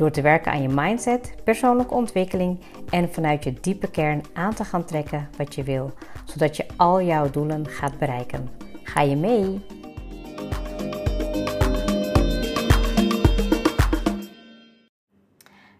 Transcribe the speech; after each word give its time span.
Door 0.00 0.10
te 0.10 0.22
werken 0.22 0.52
aan 0.52 0.62
je 0.62 0.68
mindset, 0.68 1.34
persoonlijke 1.44 1.94
ontwikkeling 1.94 2.60
en 2.90 3.12
vanuit 3.12 3.44
je 3.44 3.52
diepe 3.60 3.90
kern 3.90 4.22
aan 4.32 4.54
te 4.54 4.64
gaan 4.64 4.84
trekken 4.84 5.28
wat 5.36 5.54
je 5.54 5.62
wil, 5.62 5.92
zodat 6.24 6.56
je 6.56 6.66
al 6.76 7.02
jouw 7.02 7.30
doelen 7.30 7.66
gaat 7.66 7.98
bereiken. 7.98 8.48
Ga 8.82 9.00
je 9.00 9.16
mee? 9.16 9.60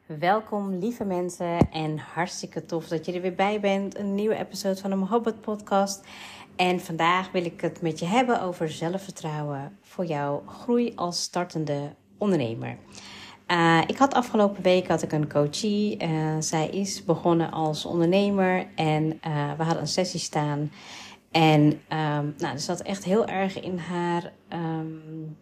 Welkom 0.06 0.78
lieve 0.78 1.04
mensen 1.04 1.70
en 1.70 1.98
hartstikke 1.98 2.66
tof 2.66 2.88
dat 2.88 3.06
je 3.06 3.12
er 3.12 3.20
weer 3.20 3.34
bij 3.34 3.60
bent. 3.60 3.98
Een 3.98 4.14
nieuwe 4.14 4.38
episode 4.38 4.76
van 4.76 4.90
de 4.90 4.96
Mohabbat 4.96 5.40
podcast. 5.40 6.06
En 6.56 6.80
vandaag 6.80 7.32
wil 7.32 7.44
ik 7.44 7.60
het 7.60 7.82
met 7.82 7.98
je 7.98 8.06
hebben 8.06 8.42
over 8.42 8.70
zelfvertrouwen 8.70 9.78
voor 9.82 10.04
jouw 10.04 10.42
groei 10.46 10.92
als 10.94 11.22
startende 11.22 11.94
ondernemer. 12.18 12.76
Uh, 13.50 13.80
ik 13.86 13.98
had 13.98 14.14
afgelopen 14.14 14.62
week 14.62 14.88
had 14.88 15.02
ik 15.02 15.12
een 15.12 15.28
coachie. 15.28 16.02
Uh, 16.02 16.36
zij 16.38 16.68
is 16.68 17.04
begonnen 17.04 17.50
als 17.50 17.84
ondernemer 17.84 18.66
en 18.74 19.04
uh, 19.04 19.52
we 19.56 19.62
hadden 19.62 19.80
een 19.80 19.88
sessie 19.88 20.20
staan. 20.20 20.72
En 21.30 21.60
um, 21.62 22.34
nou, 22.38 22.52
er 22.52 22.58
zat 22.58 22.80
echt 22.80 23.04
heel 23.04 23.26
erg 23.26 23.60
in 23.60 23.78
haar, 23.78 24.32
um, 24.52 25.36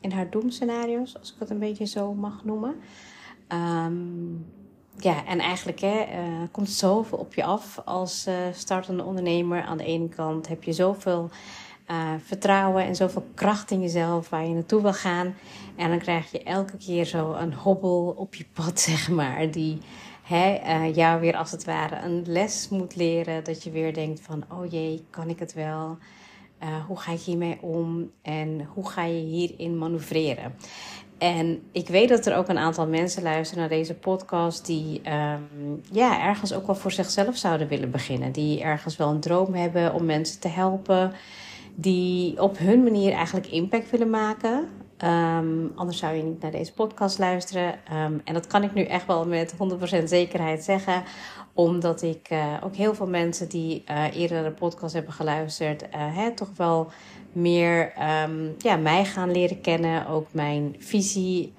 in 0.00 0.12
haar 0.12 0.30
doemscenario's, 0.30 1.18
als 1.18 1.32
ik 1.32 1.38
het 1.38 1.50
een 1.50 1.58
beetje 1.58 1.86
zo 1.86 2.14
mag 2.14 2.44
noemen. 2.44 2.74
Um, 3.48 4.46
ja, 4.96 5.26
en 5.26 5.38
eigenlijk 5.38 5.80
hè, 5.80 6.06
komt 6.50 6.70
zoveel 6.70 7.18
op 7.18 7.34
je 7.34 7.44
af 7.44 7.82
als 7.84 8.28
startende 8.52 9.04
ondernemer. 9.04 9.62
Aan 9.62 9.78
de 9.78 9.84
ene 9.84 10.08
kant 10.08 10.48
heb 10.48 10.62
je 10.62 10.72
zoveel 10.72 11.30
uh, 11.92 12.12
vertrouwen 12.24 12.84
en 12.84 12.96
zoveel 12.96 13.24
kracht 13.34 13.70
in 13.70 13.80
jezelf 13.80 14.28
waar 14.28 14.46
je 14.46 14.54
naartoe 14.54 14.82
wil 14.82 14.92
gaan. 14.92 15.34
En 15.76 15.88
dan 15.88 15.98
krijg 15.98 16.30
je 16.30 16.42
elke 16.42 16.76
keer 16.76 17.04
zo 17.04 17.32
een 17.32 17.54
hobbel 17.54 18.14
op 18.18 18.34
je 18.34 18.46
pad, 18.52 18.80
zeg 18.90 19.08
maar, 19.08 19.50
die 19.50 19.78
hè, 20.22 20.60
uh, 20.66 20.94
jou 20.94 21.20
weer 21.20 21.36
als 21.36 21.50
het 21.50 21.64
ware 21.64 21.96
een 21.96 22.22
les 22.26 22.68
moet 22.68 22.96
leren. 22.96 23.44
Dat 23.44 23.62
je 23.62 23.70
weer 23.70 23.94
denkt 23.94 24.20
van, 24.20 24.44
oh 24.48 24.70
jee, 24.70 25.04
kan 25.10 25.28
ik 25.28 25.38
het 25.38 25.54
wel? 25.54 25.98
Uh, 26.62 26.68
hoe 26.86 26.98
ga 26.98 27.12
ik 27.12 27.20
hiermee 27.20 27.58
om? 27.60 28.10
En 28.22 28.68
hoe 28.74 28.88
ga 28.88 29.04
je 29.04 29.20
hierin 29.20 29.78
manoeuvreren? 29.78 30.54
En 31.18 31.62
ik 31.72 31.88
weet 31.88 32.08
dat 32.08 32.26
er 32.26 32.36
ook 32.36 32.48
een 32.48 32.58
aantal 32.58 32.86
mensen 32.86 33.22
luisteren 33.22 33.60
naar 33.60 33.78
deze 33.78 33.94
podcast 33.94 34.66
die 34.66 35.00
um, 35.10 35.80
ja, 35.90 36.22
ergens 36.22 36.52
ook 36.52 36.66
wel 36.66 36.74
voor 36.74 36.92
zichzelf 36.92 37.36
zouden 37.36 37.68
willen 37.68 37.90
beginnen. 37.90 38.32
Die 38.32 38.62
ergens 38.62 38.96
wel 38.96 39.08
een 39.08 39.20
droom 39.20 39.54
hebben 39.54 39.94
om 39.94 40.04
mensen 40.04 40.40
te 40.40 40.48
helpen 40.48 41.12
die 41.74 42.42
op 42.42 42.58
hun 42.58 42.82
manier 42.82 43.12
eigenlijk 43.12 43.46
impact 43.46 43.90
willen 43.90 44.10
maken. 44.10 44.68
Um, 45.04 45.72
anders 45.74 45.98
zou 45.98 46.14
je 46.14 46.22
niet 46.22 46.42
naar 46.42 46.50
deze 46.50 46.72
podcast 46.72 47.18
luisteren. 47.18 47.72
Um, 47.72 48.20
en 48.24 48.34
dat 48.34 48.46
kan 48.46 48.62
ik 48.62 48.74
nu 48.74 48.82
echt 48.82 49.06
wel 49.06 49.26
met 49.26 49.54
100% 50.00 50.04
zekerheid 50.04 50.64
zeggen. 50.64 51.02
Omdat 51.52 52.02
ik 52.02 52.30
uh, 52.32 52.54
ook 52.64 52.74
heel 52.74 52.94
veel 52.94 53.08
mensen 53.08 53.48
die 53.48 53.84
uh, 53.90 54.16
eerder 54.16 54.40
naar 54.40 54.50
de 54.50 54.56
podcast 54.56 54.94
hebben 54.94 55.12
geluisterd, 55.12 55.82
uh, 55.82 55.88
hè, 55.92 56.34
toch 56.34 56.50
wel 56.56 56.90
meer 57.32 57.92
um, 58.22 58.54
ja, 58.58 58.76
mij 58.76 59.04
gaan 59.04 59.30
leren 59.30 59.60
kennen. 59.60 60.06
Ook 60.06 60.26
mijn 60.32 60.74
visie 60.78 61.52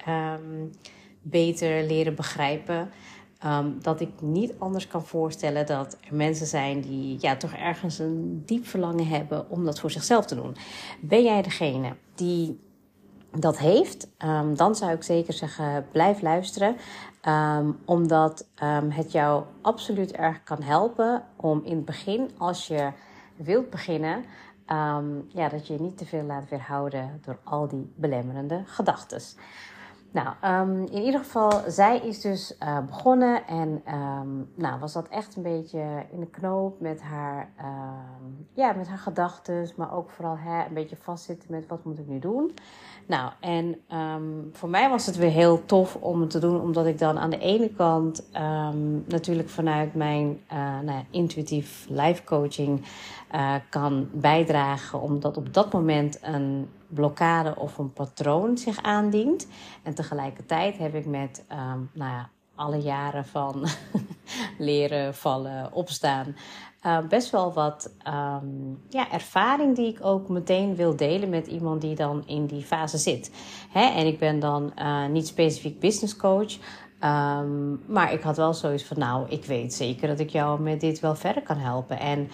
beter 1.22 1.86
leren 1.86 2.14
begrijpen. 2.14 2.90
Um, 3.46 3.82
dat 3.82 4.00
ik 4.00 4.10
niet 4.20 4.54
anders 4.58 4.86
kan 4.86 5.04
voorstellen 5.04 5.66
dat 5.66 5.96
er 6.08 6.14
mensen 6.14 6.46
zijn 6.46 6.80
die 6.80 7.16
ja, 7.20 7.36
toch 7.36 7.52
ergens 7.52 7.98
een 7.98 8.42
diep 8.46 8.66
verlangen 8.66 9.06
hebben 9.06 9.50
om 9.50 9.64
dat 9.64 9.80
voor 9.80 9.90
zichzelf 9.90 10.26
te 10.26 10.34
doen. 10.34 10.56
Ben 11.00 11.22
jij 11.22 11.42
degene 11.42 11.96
die 12.14 12.60
dat 13.30 13.58
heeft, 13.58 14.08
um, 14.24 14.56
dan 14.56 14.74
zou 14.74 14.92
ik 14.92 15.02
zeker 15.02 15.32
zeggen: 15.32 15.86
blijf 15.92 16.22
luisteren. 16.22 16.76
Um, 17.28 17.78
omdat 17.84 18.46
het 18.88 19.12
jou 19.12 19.44
absoluut 19.62 20.12
erg 20.12 20.42
kan 20.42 20.62
helpen 20.62 21.22
om 21.36 21.60
in 21.64 21.76
het 21.76 21.84
begin, 21.84 22.30
als 22.38 22.66
je 22.66 22.90
wilt 23.36 23.70
beginnen, 23.70 24.24
ja, 25.28 25.48
dat 25.48 25.66
je 25.66 25.72
je 25.72 25.80
niet 25.80 25.98
te 25.98 26.06
veel 26.06 26.22
laat 26.22 26.48
weerhouden 26.48 27.20
door 27.24 27.38
al 27.44 27.68
die 27.68 27.92
belemmerende 27.96 28.62
gedachten. 28.66 29.20
Nou, 30.14 30.34
um, 30.44 30.86
in 30.86 31.02
ieder 31.02 31.20
geval, 31.20 31.62
zij 31.66 31.98
is 31.98 32.20
dus 32.20 32.56
uh, 32.62 32.78
begonnen 32.86 33.46
en 33.46 33.82
um, 33.94 34.50
nou, 34.54 34.80
was 34.80 34.92
dat 34.92 35.08
echt 35.08 35.36
een 35.36 35.42
beetje 35.42 36.06
in 36.10 36.20
de 36.20 36.26
knoop 36.26 36.80
met 36.80 37.02
haar, 37.02 37.48
um, 37.58 38.48
ja, 38.52 38.72
met 38.72 38.88
haar 38.88 38.98
gedachten, 38.98 39.68
maar 39.76 39.94
ook 39.94 40.10
vooral 40.10 40.38
hè, 40.38 40.64
een 40.66 40.74
beetje 40.74 40.96
vastzitten 40.96 41.50
met 41.50 41.66
wat 41.66 41.84
moet 41.84 41.98
ik 41.98 42.06
nu 42.06 42.18
doen. 42.18 42.54
Nou, 43.06 43.30
en 43.40 43.80
voor 44.52 44.68
mij 44.68 44.88
was 44.88 45.06
het 45.06 45.16
weer 45.16 45.30
heel 45.30 45.64
tof 45.66 45.96
om 45.96 46.20
het 46.20 46.30
te 46.30 46.38
doen, 46.38 46.60
omdat 46.60 46.86
ik 46.86 46.98
dan 46.98 47.18
aan 47.18 47.30
de 47.30 47.38
ene 47.38 47.68
kant 47.68 48.30
natuurlijk 49.06 49.48
vanuit 49.48 49.94
mijn 49.94 50.40
uh, 50.52 50.58
nou 50.58 50.98
ja, 50.98 51.04
intuïtief 51.10 51.86
life 51.88 52.24
coaching 52.24 52.84
uh, 53.34 53.54
kan 53.70 54.08
bijdragen, 54.12 55.00
omdat 55.00 55.36
op 55.36 55.54
dat 55.54 55.72
moment 55.72 56.18
een 56.22 56.68
blokkade 56.88 57.56
of 57.56 57.78
een 57.78 57.92
patroon 57.92 58.58
zich 58.58 58.82
aandient. 58.82 59.46
En 59.82 59.94
tegelijkertijd 59.94 60.78
heb 60.78 60.94
ik 60.94 61.06
met 61.06 61.44
um, 61.52 61.90
nou 61.92 62.10
ja, 62.10 62.28
alle 62.54 62.78
jaren 62.78 63.24
van 63.24 63.66
leren, 64.58 65.14
vallen, 65.14 65.72
opstaan. 65.72 66.36
Uh, 66.86 66.98
best 67.08 67.30
wel 67.30 67.52
wat 67.52 67.90
um, 68.08 68.80
ja, 68.88 69.10
ervaring 69.12 69.76
die 69.76 69.86
ik 69.86 69.98
ook 70.02 70.28
meteen 70.28 70.76
wil 70.76 70.96
delen 70.96 71.28
met 71.28 71.46
iemand 71.46 71.80
die 71.80 71.94
dan 71.94 72.22
in 72.26 72.46
die 72.46 72.62
fase 72.62 72.98
zit. 72.98 73.30
Hè? 73.70 73.84
En 73.84 74.06
ik 74.06 74.18
ben 74.18 74.40
dan 74.40 74.72
uh, 74.78 75.06
niet 75.06 75.26
specifiek 75.26 75.80
business 75.80 76.16
coach. 76.16 76.52
Um, 77.00 77.82
maar 77.86 78.12
ik 78.12 78.22
had 78.22 78.36
wel 78.36 78.54
zoiets 78.54 78.84
van, 78.84 78.98
nou, 78.98 79.28
ik 79.28 79.44
weet 79.44 79.74
zeker 79.74 80.08
dat 80.08 80.20
ik 80.20 80.30
jou 80.30 80.60
met 80.60 80.80
dit 80.80 81.00
wel 81.00 81.14
verder 81.14 81.42
kan 81.42 81.58
helpen. 81.58 81.98
En 81.98 82.30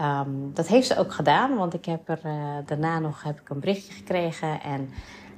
Um, 0.00 0.50
dat 0.54 0.66
heeft 0.68 0.86
ze 0.86 0.98
ook 0.98 1.12
gedaan, 1.12 1.56
want 1.56 1.74
ik 1.74 1.84
heb 1.84 2.08
er 2.08 2.20
uh, 2.26 2.56
daarna 2.66 2.98
nog 2.98 3.22
heb 3.22 3.40
ik 3.40 3.48
een 3.48 3.60
berichtje 3.60 3.92
gekregen. 3.92 4.60
En 4.60 4.90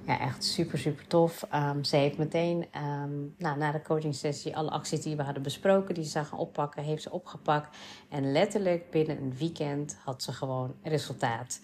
ja, 0.07 0.21
echt 0.21 0.45
super, 0.45 0.79
super 0.79 1.07
tof. 1.07 1.47
Um, 1.55 1.85
ze 1.85 1.97
heeft 1.97 2.19
meteen 2.19 2.67
um, 2.77 3.35
nou, 3.39 3.59
na 3.59 3.73
de 3.73 3.83
coaching 3.83 4.15
sessie 4.15 4.57
alle 4.57 4.71
acties 4.71 5.03
die 5.03 5.17
we 5.17 5.23
hadden 5.23 5.43
besproken, 5.43 5.95
die 5.95 6.05
ze 6.05 6.11
zou 6.11 6.25
gaan 6.25 6.39
oppakken, 6.39 6.83
heeft 6.83 7.03
ze 7.03 7.11
opgepakt. 7.11 7.77
En 8.09 8.33
letterlijk 8.33 8.91
binnen 8.91 9.23
een 9.23 9.35
weekend 9.37 9.97
had 10.05 10.23
ze 10.23 10.33
gewoon 10.33 10.75
resultaat. 10.83 11.61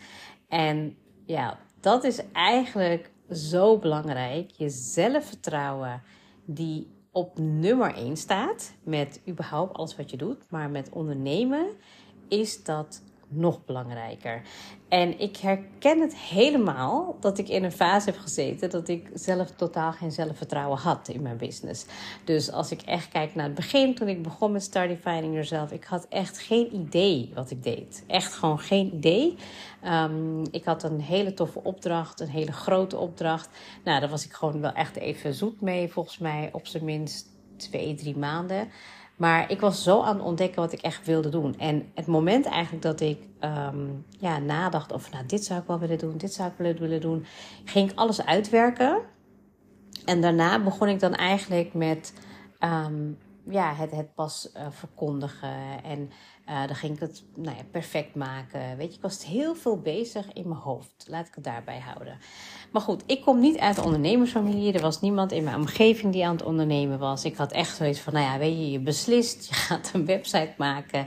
En 0.49 0.97
ja, 1.27 1.59
dat 1.81 2.05
is 2.05 2.21
eigenlijk 2.33 3.11
zo 3.31 3.79
belangrijk. 3.79 4.51
Je 4.51 4.69
zelfvertrouwen 4.69 6.03
die 6.45 6.91
op 7.13 7.39
nummer 7.39 7.95
1 7.95 8.17
staat 8.17 8.73
met 8.83 9.21
überhaupt 9.29 9.77
alles 9.77 9.97
wat 9.97 10.11
je 10.11 10.17
doet, 10.17 10.51
maar 10.51 10.71
met 10.71 10.89
ondernemen 10.89 11.67
is 12.29 12.65
dat 12.65 13.03
nog 13.29 13.65
belangrijker. 13.65 14.43
En 14.91 15.21
ik 15.21 15.37
herken 15.37 16.01
het 16.01 16.17
helemaal 16.17 17.17
dat 17.21 17.39
ik 17.39 17.49
in 17.49 17.65
een 17.65 17.73
fase 17.73 18.11
heb 18.11 18.19
gezeten 18.19 18.71
dat 18.71 18.89
ik 18.89 19.11
zelf 19.15 19.51
totaal 19.51 19.93
geen 19.93 20.13
zelfvertrouwen 20.13 20.79
had 20.79 21.09
in 21.09 21.23
mijn 21.23 21.37
business. 21.37 21.87
Dus 22.25 22.53
als 22.53 22.71
ik 22.71 22.83
echt 22.83 23.09
kijk 23.09 23.35
naar 23.35 23.45
het 23.45 23.55
begin, 23.55 23.95
toen 23.95 24.09
ik 24.09 24.23
begon 24.23 24.53
met 24.53 24.63
Start 24.63 24.89
Defining 24.89 25.33
Yourself, 25.33 25.73
ik 25.73 25.85
had 25.85 26.07
echt 26.09 26.39
geen 26.39 26.75
idee 26.75 27.31
wat 27.35 27.51
ik 27.51 27.63
deed. 27.63 28.05
Echt 28.07 28.33
gewoon 28.33 28.59
geen 28.59 28.95
idee. 28.95 29.37
Um, 29.85 30.43
ik 30.51 30.65
had 30.65 30.83
een 30.83 31.01
hele 31.01 31.35
toffe 31.35 31.63
opdracht, 31.63 32.21
een 32.21 32.29
hele 32.29 32.53
grote 32.53 32.97
opdracht. 32.97 33.49
Nou, 33.85 34.01
daar 34.01 34.11
was 34.11 34.25
ik 34.25 34.33
gewoon 34.33 34.61
wel 34.61 34.73
echt 34.73 34.97
even 34.97 35.35
zoet 35.35 35.61
mee, 35.61 35.89
volgens 35.89 36.19
mij 36.19 36.49
op 36.53 36.67
zijn 36.67 36.85
minst 36.85 37.27
twee, 37.57 37.95
drie 37.95 38.17
maanden. 38.17 38.69
Maar 39.21 39.51
ik 39.51 39.61
was 39.61 39.83
zo 39.83 40.03
aan 40.03 40.17
het 40.17 40.25
ontdekken 40.25 40.61
wat 40.61 40.73
ik 40.73 40.81
echt 40.81 41.07
wilde 41.07 41.29
doen. 41.29 41.59
En 41.59 41.91
het 41.95 42.07
moment 42.07 42.47
eigenlijk 42.47 42.83
dat 42.83 43.01
ik 43.01 43.19
um, 43.41 44.05
ja, 44.09 44.39
nadacht 44.39 44.93
over, 44.93 45.13
nou, 45.13 45.27
dit 45.27 45.45
zou 45.45 45.61
ik 45.61 45.67
wel 45.67 45.79
willen 45.79 45.99
doen, 45.99 46.17
dit 46.17 46.33
zou 46.33 46.49
ik 46.49 46.55
willen, 46.57 46.81
willen 46.81 47.01
doen, 47.01 47.25
ging 47.65 47.91
ik 47.91 47.99
alles 47.99 48.25
uitwerken. 48.25 49.01
En 50.05 50.21
daarna 50.21 50.63
begon 50.63 50.89
ik 50.89 51.01
dan 51.01 51.15
eigenlijk 51.15 51.75
met 51.75 52.15
um, 52.61 53.19
ja, 53.49 53.75
het, 53.75 53.91
het 53.91 54.15
pas 54.15 54.51
uh, 54.57 54.63
verkondigen 54.71 55.85
en 55.85 56.11
Uh, 56.51 56.67
dan 56.67 56.77
ging 56.77 56.95
ik 56.95 57.01
het 57.01 57.23
nou 57.35 57.57
ja, 57.57 57.63
perfect 57.71 58.15
maken. 58.15 58.77
Weet 58.77 58.89
je, 58.89 58.97
ik 58.97 59.03
was 59.03 59.25
heel 59.25 59.55
veel 59.55 59.79
bezig 59.79 60.33
in 60.33 60.49
mijn 60.49 60.61
hoofd. 60.61 61.07
Laat 61.09 61.27
ik 61.27 61.35
het 61.35 61.45
daarbij 61.45 61.79
houden. 61.79 62.19
Maar 62.73 62.83
goed, 62.83 63.03
ik 63.07 63.23
kom 63.23 63.41
niet 63.41 63.59
uit 63.59 63.77
de 63.77 63.83
ondernemersfamilie. 63.83 64.73
Er 64.73 64.81
was 64.81 65.01
niemand 65.01 65.33
in 65.33 65.45
mijn 65.45 65.57
omgeving 65.57 66.13
die 66.13 66.27
aan 66.27 66.37
het 66.37 66.45
ondernemen 66.45 66.99
was. 66.99 67.25
Ik 67.25 67.37
had 67.37 67.53
echt 67.53 67.77
zoiets 67.77 68.01
van, 68.01 68.13
nou 68.13 68.25
ja, 68.25 68.39
weet 68.39 68.57
je, 68.57 68.71
je 68.71 68.81
beslist. 68.81 69.49
Je 69.49 69.55
gaat 69.69 69.91
een 69.95 70.07
website 70.07 70.55
maken. 70.57 71.07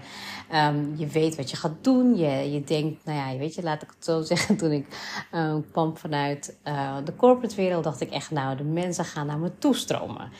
Um, 0.53 0.93
je 0.97 1.07
weet 1.07 1.35
wat 1.35 1.49
je 1.49 1.57
gaat 1.57 1.75
doen. 1.81 2.15
Je, 2.15 2.51
je 2.51 2.63
denkt, 2.63 3.05
nou 3.05 3.17
ja, 3.17 3.37
weet 3.37 3.55
je, 3.55 3.63
laat 3.63 3.81
ik 3.81 3.89
het 3.95 4.05
zo 4.05 4.21
zeggen. 4.31 4.57
Toen 4.57 4.71
ik 4.71 4.87
uh, 5.33 5.55
kwam 5.71 5.97
vanuit 5.97 6.57
uh, 6.67 6.97
de 7.03 7.15
corporate 7.15 7.55
wereld, 7.55 7.83
dacht 7.83 8.01
ik 8.01 8.11
echt, 8.11 8.31
nou, 8.31 8.57
de 8.57 8.63
mensen 8.63 9.05
gaan 9.05 9.27
naar 9.27 9.39
me 9.39 9.57
toestromen. 9.57 10.31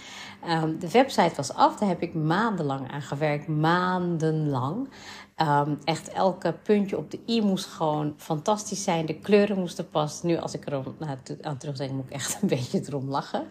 Um, 0.49 0.79
de 0.79 0.91
website 0.91 1.35
was 1.35 1.53
af, 1.53 1.75
daar 1.75 1.89
heb 1.89 2.01
ik 2.01 2.13
maandenlang 2.13 2.91
aan 2.91 3.01
gewerkt. 3.01 3.47
Maandenlang. 3.47 4.89
Um, 5.37 5.79
echt 5.83 6.09
elke 6.09 6.53
puntje 6.63 6.97
op 6.97 7.11
de 7.11 7.19
i 7.27 7.41
moest 7.41 7.65
gewoon 7.65 8.13
fantastisch 8.17 8.83
zijn. 8.83 9.05
De 9.05 9.19
kleuren 9.19 9.59
moesten 9.59 9.89
passen. 9.89 10.27
Nu, 10.27 10.37
als 10.37 10.53
ik 10.53 10.65
er 10.65 10.83
nou, 10.97 11.17
aan 11.41 11.57
terugdenk, 11.57 11.91
moet 11.91 12.05
ik 12.05 12.11
echt 12.11 12.37
een 12.41 12.47
beetje 12.47 12.83
erom 12.87 13.09
lachen. 13.09 13.47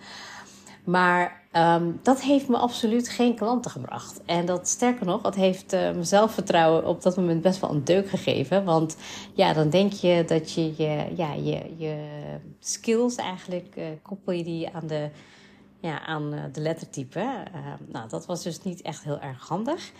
Maar 0.84 1.42
um, 1.52 2.00
dat 2.02 2.22
heeft 2.22 2.48
me 2.48 2.56
absoluut 2.56 3.08
geen 3.08 3.34
klanten 3.34 3.70
gebracht. 3.70 4.20
En 4.24 4.46
dat 4.46 4.68
sterker 4.68 5.06
nog, 5.06 5.22
dat 5.22 5.34
heeft 5.34 5.72
uh, 5.72 5.80
mijn 5.80 6.06
zelfvertrouwen 6.06 6.86
op 6.86 7.02
dat 7.02 7.16
moment 7.16 7.42
best 7.42 7.60
wel 7.60 7.70
een 7.70 7.84
deuk 7.84 8.08
gegeven. 8.08 8.64
Want 8.64 8.96
ja, 9.34 9.52
dan 9.52 9.70
denk 9.70 9.92
je 9.92 10.24
dat 10.26 10.52
je 10.52 10.72
je, 10.76 11.06
ja, 11.16 11.32
je, 11.32 11.74
je 11.76 11.96
skills 12.60 13.16
eigenlijk 13.16 13.74
uh, 13.78 13.84
koppel 14.02 14.32
je 14.32 14.44
die 14.44 14.70
aan 14.70 14.86
de, 14.86 15.10
ja, 15.82 16.00
aan 16.06 16.34
uh, 16.34 16.42
de 16.52 16.60
lettertype. 16.60 17.18
Uh, 17.54 17.72
nou, 17.86 18.08
dat 18.08 18.26
was 18.26 18.42
dus 18.42 18.62
niet 18.62 18.82
echt 18.82 19.04
heel 19.04 19.20
erg 19.20 19.48
handig. 19.48 19.92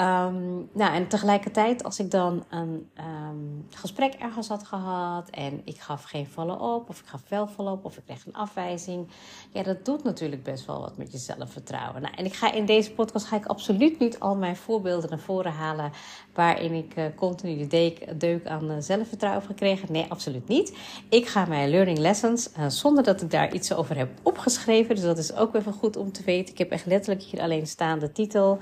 Um, 0.00 0.68
nou, 0.72 0.94
en 0.94 1.08
tegelijkertijd, 1.08 1.84
als 1.84 1.98
ik 1.98 2.10
dan 2.10 2.44
een 2.50 2.90
um, 2.98 3.66
gesprek 3.70 4.14
ergens 4.14 4.48
had 4.48 4.66
gehad 4.66 5.30
en 5.30 5.60
ik 5.64 5.80
gaf 5.80 6.02
geen 6.02 6.26
follow-up, 6.26 6.88
of 6.88 7.00
ik 7.00 7.06
gaf 7.06 7.22
wel 7.28 7.46
follow-up, 7.46 7.84
of 7.84 7.96
ik 7.96 8.02
kreeg 8.04 8.26
een 8.26 8.34
afwijzing, 8.34 9.08
ja, 9.52 9.62
dat 9.62 9.84
doet 9.84 10.04
natuurlijk 10.04 10.42
best 10.42 10.66
wel 10.66 10.80
wat 10.80 10.96
met 10.96 11.12
je 11.12 11.18
zelfvertrouwen. 11.18 12.02
Nou, 12.02 12.14
en 12.14 12.24
ik 12.24 12.34
ga 12.34 12.52
in 12.52 12.66
deze 12.66 12.92
podcast 12.92 13.26
ga 13.26 13.36
ik 13.36 13.46
absoluut 13.46 13.98
niet 13.98 14.20
al 14.20 14.36
mijn 14.36 14.56
voorbeelden 14.56 15.10
naar 15.10 15.18
voren 15.18 15.52
halen 15.52 15.92
waarin 16.32 16.72
ik 16.72 16.96
uh, 16.96 17.04
continu 17.16 17.66
de 17.66 17.96
deuk, 18.16 18.46
aan 18.46 18.70
uh, 18.70 18.76
zelfvertrouwen 18.78 19.42
heb 19.42 19.50
gekregen. 19.50 19.92
Nee, 19.92 20.06
absoluut 20.08 20.48
niet. 20.48 20.76
Ik 21.08 21.26
ga 21.26 21.44
mijn 21.44 21.70
learning 21.70 21.98
lessons, 21.98 22.50
uh, 22.58 22.66
zonder 22.68 23.04
dat 23.04 23.22
ik 23.22 23.30
daar 23.30 23.54
iets 23.54 23.72
over 23.72 23.96
heb 23.96 24.08
opgeschreven, 24.22 24.94
dus 24.94 25.04
dat 25.04 25.18
is 25.18 25.34
ook 25.34 25.54
even 25.54 25.72
goed 25.72 25.96
om 25.96 26.12
te 26.12 26.22
weten. 26.22 26.52
Ik 26.52 26.58
heb 26.58 26.70
echt 26.70 26.86
letterlijk 26.86 27.22
hier 27.22 27.40
alleen 27.40 27.66
staan 27.66 27.98
de 27.98 28.12
titel, 28.12 28.58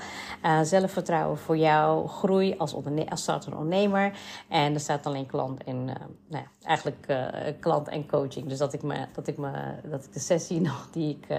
zelfvertrouwen 0.62 1.20
voor 1.34 1.56
jouw 1.56 2.06
groei 2.06 2.54
als, 2.58 2.72
onderne- 2.72 3.10
als 3.10 3.28
ondernemer. 3.28 4.18
En 4.48 4.74
er 4.74 4.80
staat 4.80 5.06
alleen 5.06 5.26
klant 5.26 5.64
en 5.64 5.76
uh, 5.76 5.94
nou 6.28 6.44
ja, 6.44 6.46
eigenlijk 6.62 7.06
uh, 7.08 7.26
klant 7.60 7.88
en 7.88 8.08
coaching. 8.08 8.48
Dus 8.48 8.58
dat 8.58 8.72
ik, 8.72 8.82
me, 8.82 9.06
dat, 9.12 9.26
ik 9.26 9.38
me, 9.38 9.50
dat 9.84 10.04
ik 10.04 10.12
de 10.12 10.20
sessie 10.20 10.60
nog 10.70 10.88
die 10.90 11.18
ik 11.20 11.30
uh, 11.30 11.38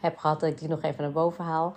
heb 0.00 0.18
gehad, 0.18 0.40
dat 0.40 0.50
ik 0.50 0.58
die 0.58 0.68
nog 0.68 0.82
even 0.82 1.02
naar 1.02 1.12
boven 1.12 1.44
haal. 1.44 1.74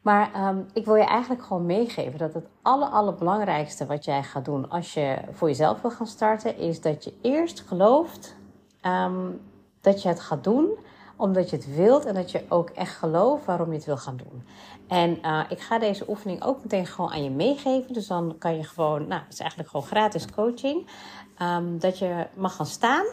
Maar 0.00 0.48
um, 0.48 0.66
ik 0.72 0.84
wil 0.84 0.94
je 0.94 1.04
eigenlijk 1.04 1.42
gewoon 1.42 1.66
meegeven 1.66 2.18
dat 2.18 2.34
het 2.34 2.46
aller, 2.62 2.88
allerbelangrijkste 2.88 3.86
wat 3.86 4.04
jij 4.04 4.22
gaat 4.22 4.44
doen 4.44 4.70
als 4.70 4.94
je 4.94 5.18
voor 5.32 5.48
jezelf 5.48 5.80
wil 5.80 5.90
gaan 5.90 6.06
starten, 6.06 6.56
is 6.56 6.80
dat 6.80 7.04
je 7.04 7.12
eerst 7.22 7.60
gelooft 7.60 8.36
um, 8.86 9.40
dat 9.80 10.02
je 10.02 10.08
het 10.08 10.20
gaat 10.20 10.44
doen 10.44 10.78
omdat 11.20 11.50
je 11.50 11.56
het 11.56 11.74
wilt 11.74 12.04
en 12.04 12.14
dat 12.14 12.30
je 12.30 12.44
ook 12.48 12.70
echt 12.70 12.96
gelooft 12.96 13.44
waarom 13.44 13.68
je 13.68 13.76
het 13.76 13.84
wil 13.84 13.96
gaan 13.96 14.16
doen. 14.16 14.44
En 14.88 15.18
uh, 15.22 15.40
ik 15.48 15.60
ga 15.60 15.78
deze 15.78 16.04
oefening 16.08 16.44
ook 16.44 16.62
meteen 16.62 16.86
gewoon 16.86 17.10
aan 17.10 17.24
je 17.24 17.30
meegeven. 17.30 17.92
Dus 17.92 18.06
dan 18.06 18.34
kan 18.38 18.56
je 18.56 18.64
gewoon, 18.64 19.06
nou, 19.08 19.22
het 19.22 19.32
is 19.32 19.40
eigenlijk 19.40 19.70
gewoon 19.70 19.86
gratis 19.86 20.30
coaching. 20.30 20.86
Um, 21.42 21.78
dat 21.78 21.98
je 21.98 22.26
mag 22.34 22.56
gaan 22.56 22.66
staan. 22.66 23.06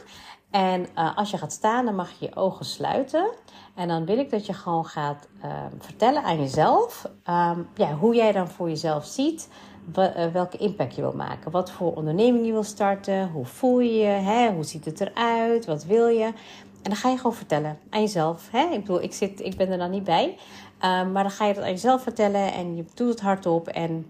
En 0.51 0.87
uh, 0.95 1.17
als 1.17 1.31
je 1.31 1.37
gaat 1.37 1.51
staan, 1.51 1.85
dan 1.85 1.95
mag 1.95 2.09
je 2.19 2.25
je 2.25 2.35
ogen 2.35 2.65
sluiten. 2.65 3.29
En 3.75 3.87
dan 3.87 4.05
wil 4.05 4.17
ik 4.17 4.29
dat 4.29 4.45
je 4.45 4.53
gewoon 4.53 4.85
gaat 4.85 5.27
uh, 5.45 5.51
vertellen 5.79 6.23
aan 6.23 6.39
jezelf 6.39 7.05
um, 7.29 7.67
ja, 7.75 7.93
hoe 7.93 8.15
jij 8.15 8.31
dan 8.31 8.47
voor 8.47 8.69
jezelf 8.69 9.05
ziet 9.05 9.49
welke 10.33 10.57
impact 10.57 10.95
je 10.95 11.01
wil 11.01 11.13
maken. 11.13 11.51
Wat 11.51 11.71
voor 11.71 11.95
onderneming 11.95 12.45
je 12.45 12.51
wil 12.51 12.63
starten. 12.63 13.29
Hoe 13.29 13.45
voel 13.45 13.79
je 13.79 13.93
je? 13.93 14.05
Hè? 14.05 14.51
Hoe 14.53 14.63
ziet 14.63 14.85
het 14.85 15.01
eruit? 15.01 15.65
Wat 15.65 15.85
wil 15.85 16.07
je? 16.07 16.33
En 16.87 16.93
dan 16.93 17.01
ga 17.01 17.09
je 17.09 17.17
gewoon 17.17 17.35
vertellen 17.35 17.79
aan 17.89 18.01
jezelf. 18.01 18.47
Hè? 18.51 18.63
Ik 18.63 18.79
bedoel, 18.79 19.01
ik, 19.01 19.13
zit, 19.13 19.39
ik 19.39 19.57
ben 19.57 19.71
er 19.71 19.77
dan 19.77 19.89
niet 19.89 20.03
bij. 20.03 20.25
Um, 20.25 21.11
maar 21.11 21.23
dan 21.23 21.31
ga 21.31 21.45
je 21.45 21.53
dat 21.53 21.63
aan 21.63 21.69
jezelf 21.69 22.01
vertellen 22.01 22.53
en 22.53 22.75
je 22.75 22.85
doet 22.93 23.09
het 23.09 23.21
hardop. 23.21 23.67
En, 23.67 24.05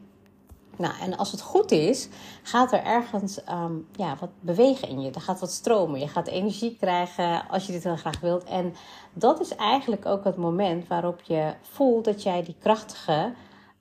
nou, 0.76 0.94
en 1.02 1.18
als 1.18 1.32
het 1.32 1.42
goed 1.42 1.72
is, 1.72 2.10
gaat 2.44 2.72
er 2.72 2.84
ergens 2.84 3.40
um, 3.50 3.88
ja, 3.92 4.16
wat 4.20 4.30
bewegen 4.40 4.88
in 4.88 5.02
je. 5.02 5.12
Er 5.12 5.22
gaat 5.22 5.40
wat 5.40 5.52
stromen. 5.52 6.00
Je 6.00 6.08
gaat 6.08 6.28
energie 6.28 6.78
krijgen 6.80 7.50
als 7.50 7.66
je 7.66 7.72
dit 7.72 7.84
heel 7.84 7.96
graag 7.96 8.20
wilt. 8.20 8.44
En 8.44 8.74
dat 9.14 9.40
is 9.40 9.56
eigenlijk 9.56 10.06
ook 10.06 10.24
het 10.24 10.38
moment 10.38 10.88
waarop 10.88 11.22
je 11.22 11.54
voelt 11.62 12.06
dat 12.06 12.24
jij 12.24 12.44
die 12.44 12.56
krachtige 12.60 13.34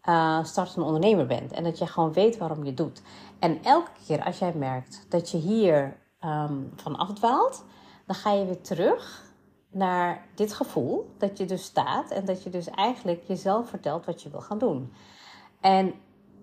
uh, 0.09 0.45
startende 0.45 0.87
ondernemer 0.87 1.27
bent. 1.27 1.53
En 1.53 1.65
dat 1.65 1.79
je 1.79 1.87
gewoon 1.87 2.13
weet 2.13 2.37
waarom 2.37 2.59
je 2.59 2.67
het 2.67 2.77
doet. 2.77 3.03
En 3.39 3.59
elke 3.63 3.91
keer 4.07 4.25
als 4.25 4.39
jij 4.39 4.53
merkt 4.53 5.07
dat 5.09 5.31
je 5.31 5.39
hier 5.39 5.97
um, 6.25 6.73
van 6.77 6.97
afdwaalt 6.97 7.65
dan 8.07 8.15
ga 8.17 8.33
je 8.33 8.45
weer 8.45 8.61
terug 8.61 9.25
naar 9.71 10.27
dit 10.35 10.53
gevoel 10.53 11.11
dat 11.19 11.39
je 11.39 11.45
dus 11.45 11.65
staat 11.65 12.11
en 12.11 12.25
dat 12.25 12.43
je 12.43 12.51
dus 12.51 12.71
eigenlijk 12.71 13.23
jezelf 13.27 13.69
vertelt 13.69 14.05
wat 14.05 14.23
je 14.23 14.31
wil 14.31 14.41
gaan 14.41 14.59
doen. 14.59 14.93
En 15.61 15.95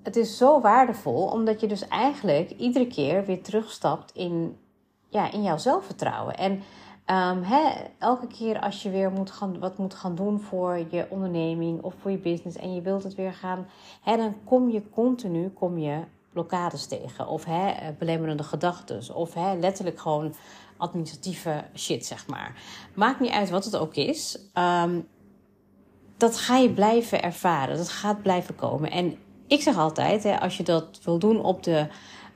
het 0.03 0.15
is 0.15 0.37
zo 0.37 0.61
waardevol 0.61 1.27
omdat 1.27 1.61
je 1.61 1.67
dus 1.67 1.87
eigenlijk 1.87 2.49
iedere 2.49 2.87
keer 2.87 3.25
weer 3.25 3.43
terugstapt 3.43 4.11
in, 4.11 4.57
ja, 5.09 5.31
in 5.31 5.43
jouw 5.43 5.57
zelfvertrouwen. 5.57 6.37
En 6.37 6.51
um, 7.37 7.43
elke 7.99 8.27
keer 8.27 8.59
als 8.59 8.83
je 8.83 8.89
weer 8.89 9.11
moet 9.11 9.31
gaan, 9.31 9.59
wat 9.59 9.77
moet 9.77 9.93
gaan 9.93 10.15
doen 10.15 10.39
voor 10.39 10.85
je 10.89 11.05
onderneming 11.09 11.81
of 11.81 11.93
voor 11.99 12.11
je 12.11 12.17
business 12.17 12.57
en 12.57 12.75
je 12.75 12.81
wilt 12.81 13.03
het 13.03 13.15
weer 13.15 13.33
gaan, 13.33 13.67
dan 14.05 14.35
kom 14.43 14.69
je 14.69 14.89
continu 14.89 15.49
kom 15.49 15.77
je 15.77 15.99
blokkades 16.33 16.85
tegen 16.85 17.27
of 17.27 17.45
belemmerende 17.97 18.43
gedachten 18.43 19.15
of 19.15 19.35
letterlijk 19.59 19.99
gewoon 19.99 20.33
administratieve 20.83 21.63
shit, 21.75 22.05
zeg 22.05 22.27
maar. 22.27 22.55
Maakt 22.93 23.19
niet 23.19 23.31
uit 23.31 23.49
wat 23.49 23.65
het 23.65 23.75
ook 23.75 23.95
is. 23.95 24.39
Um, 24.53 25.07
dat 26.17 26.37
ga 26.37 26.57
je 26.57 26.69
blijven 26.69 27.23
ervaren. 27.23 27.77
Dat 27.77 27.89
gaat 27.89 28.21
blijven 28.21 28.55
komen. 28.55 28.91
En 28.91 29.17
ik 29.47 29.61
zeg 29.61 29.77
altijd, 29.77 30.23
hè, 30.23 30.39
als 30.39 30.57
je 30.57 30.63
dat 30.63 30.99
wil 31.03 31.19
doen 31.19 31.43
op, 31.43 31.63
de, 31.63 31.87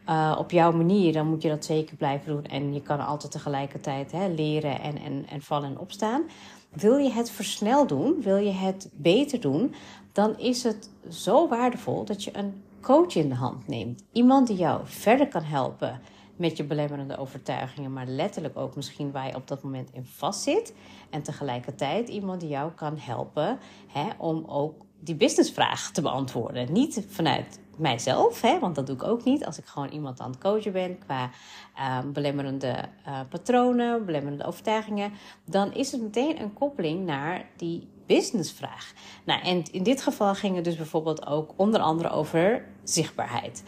uh, 0.09 0.35
op 0.39 0.51
jouw 0.51 0.71
manier, 0.71 1.13
dan 1.13 1.27
moet 1.27 1.41
je 1.41 1.49
dat 1.49 1.65
zeker 1.65 1.95
blijven 1.95 2.33
doen. 2.33 2.45
En 2.45 2.73
je 2.73 2.81
kan 2.81 3.06
altijd 3.06 3.31
tegelijkertijd 3.31 4.11
hè, 4.11 4.27
leren 4.27 4.81
en, 4.81 4.97
en, 4.97 5.25
en 5.30 5.42
vallen 5.42 5.69
en 5.69 5.80
opstaan. 5.80 6.23
Wil 6.71 6.97
je 6.97 7.11
het 7.11 7.30
versneld 7.30 7.89
doen, 7.89 8.21
wil 8.21 8.37
je 8.37 8.51
het 8.51 8.89
beter 8.94 9.39
doen, 9.39 9.73
dan 10.11 10.39
is 10.39 10.63
het 10.63 10.89
zo 11.09 11.47
waardevol 11.47 12.06
dat 12.06 12.23
je 12.23 12.37
een 12.37 12.63
coach 12.81 13.16
in 13.16 13.30
de 13.30 13.35
hand 13.35 13.68
neemt. 13.68 14.04
Iemand 14.11 14.47
die 14.47 14.57
jou 14.57 14.81
verder 14.83 15.27
kan 15.27 15.44
helpen 15.44 15.99
met 16.37 16.57
je 16.57 16.63
belemmerende 16.63 17.17
overtuigingen, 17.17 17.94
maar 17.94 18.06
letterlijk 18.06 18.57
ook 18.57 18.75
misschien 18.75 19.11
waar 19.11 19.27
je 19.27 19.35
op 19.35 19.47
dat 19.47 19.63
moment 19.63 19.89
in 19.94 20.06
vastzit. 20.06 20.73
En 21.09 21.21
tegelijkertijd 21.21 22.09
iemand 22.09 22.39
die 22.39 22.49
jou 22.49 22.71
kan 22.71 22.97
helpen 22.97 23.59
hè, 23.87 24.07
om 24.17 24.45
ook 24.47 24.85
die 24.99 25.15
businessvraag 25.15 25.91
te 25.91 26.01
beantwoorden. 26.01 26.71
Niet 26.71 27.06
vanuit 27.07 27.59
mijzelf, 27.77 28.41
hè, 28.41 28.59
want 28.59 28.75
dat 28.75 28.87
doe 28.87 28.95
ik 28.95 29.03
ook 29.03 29.23
niet. 29.23 29.45
Als 29.45 29.57
ik 29.57 29.65
gewoon 29.65 29.89
iemand 29.89 30.19
aan 30.19 30.29
het 30.29 30.39
coachen 30.39 30.71
ben 30.71 30.97
qua 30.99 31.29
uh, 31.77 31.99
belemmerende 32.13 32.75
uh, 33.07 33.19
patronen, 33.29 34.06
belemmerende 34.06 34.45
overtuigingen, 34.45 35.11
dan 35.45 35.73
is 35.73 35.91
het 35.91 36.01
meteen 36.01 36.41
een 36.41 36.53
koppeling 36.53 37.06
naar 37.06 37.45
die 37.57 37.87
businessvraag. 38.06 38.94
Nou, 39.25 39.41
en 39.41 39.63
in 39.71 39.83
dit 39.83 40.01
geval 40.01 40.35
ging 40.35 40.56
het 40.56 40.63
dus 40.63 40.75
bijvoorbeeld 40.75 41.25
ook 41.25 41.53
onder 41.56 41.79
andere 41.79 42.09
over 42.09 42.65
zichtbaarheid. 42.83 43.63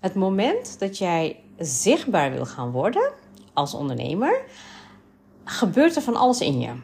Het 0.00 0.14
moment 0.14 0.78
dat 0.78 0.98
jij 0.98 1.36
zichtbaar 1.60 2.32
wil 2.32 2.46
gaan 2.46 2.70
worden 2.70 3.12
als 3.52 3.74
ondernemer, 3.74 4.42
gebeurt 5.44 5.96
er 5.96 6.02
van 6.02 6.16
alles 6.16 6.40
in 6.40 6.60
je. 6.60 6.74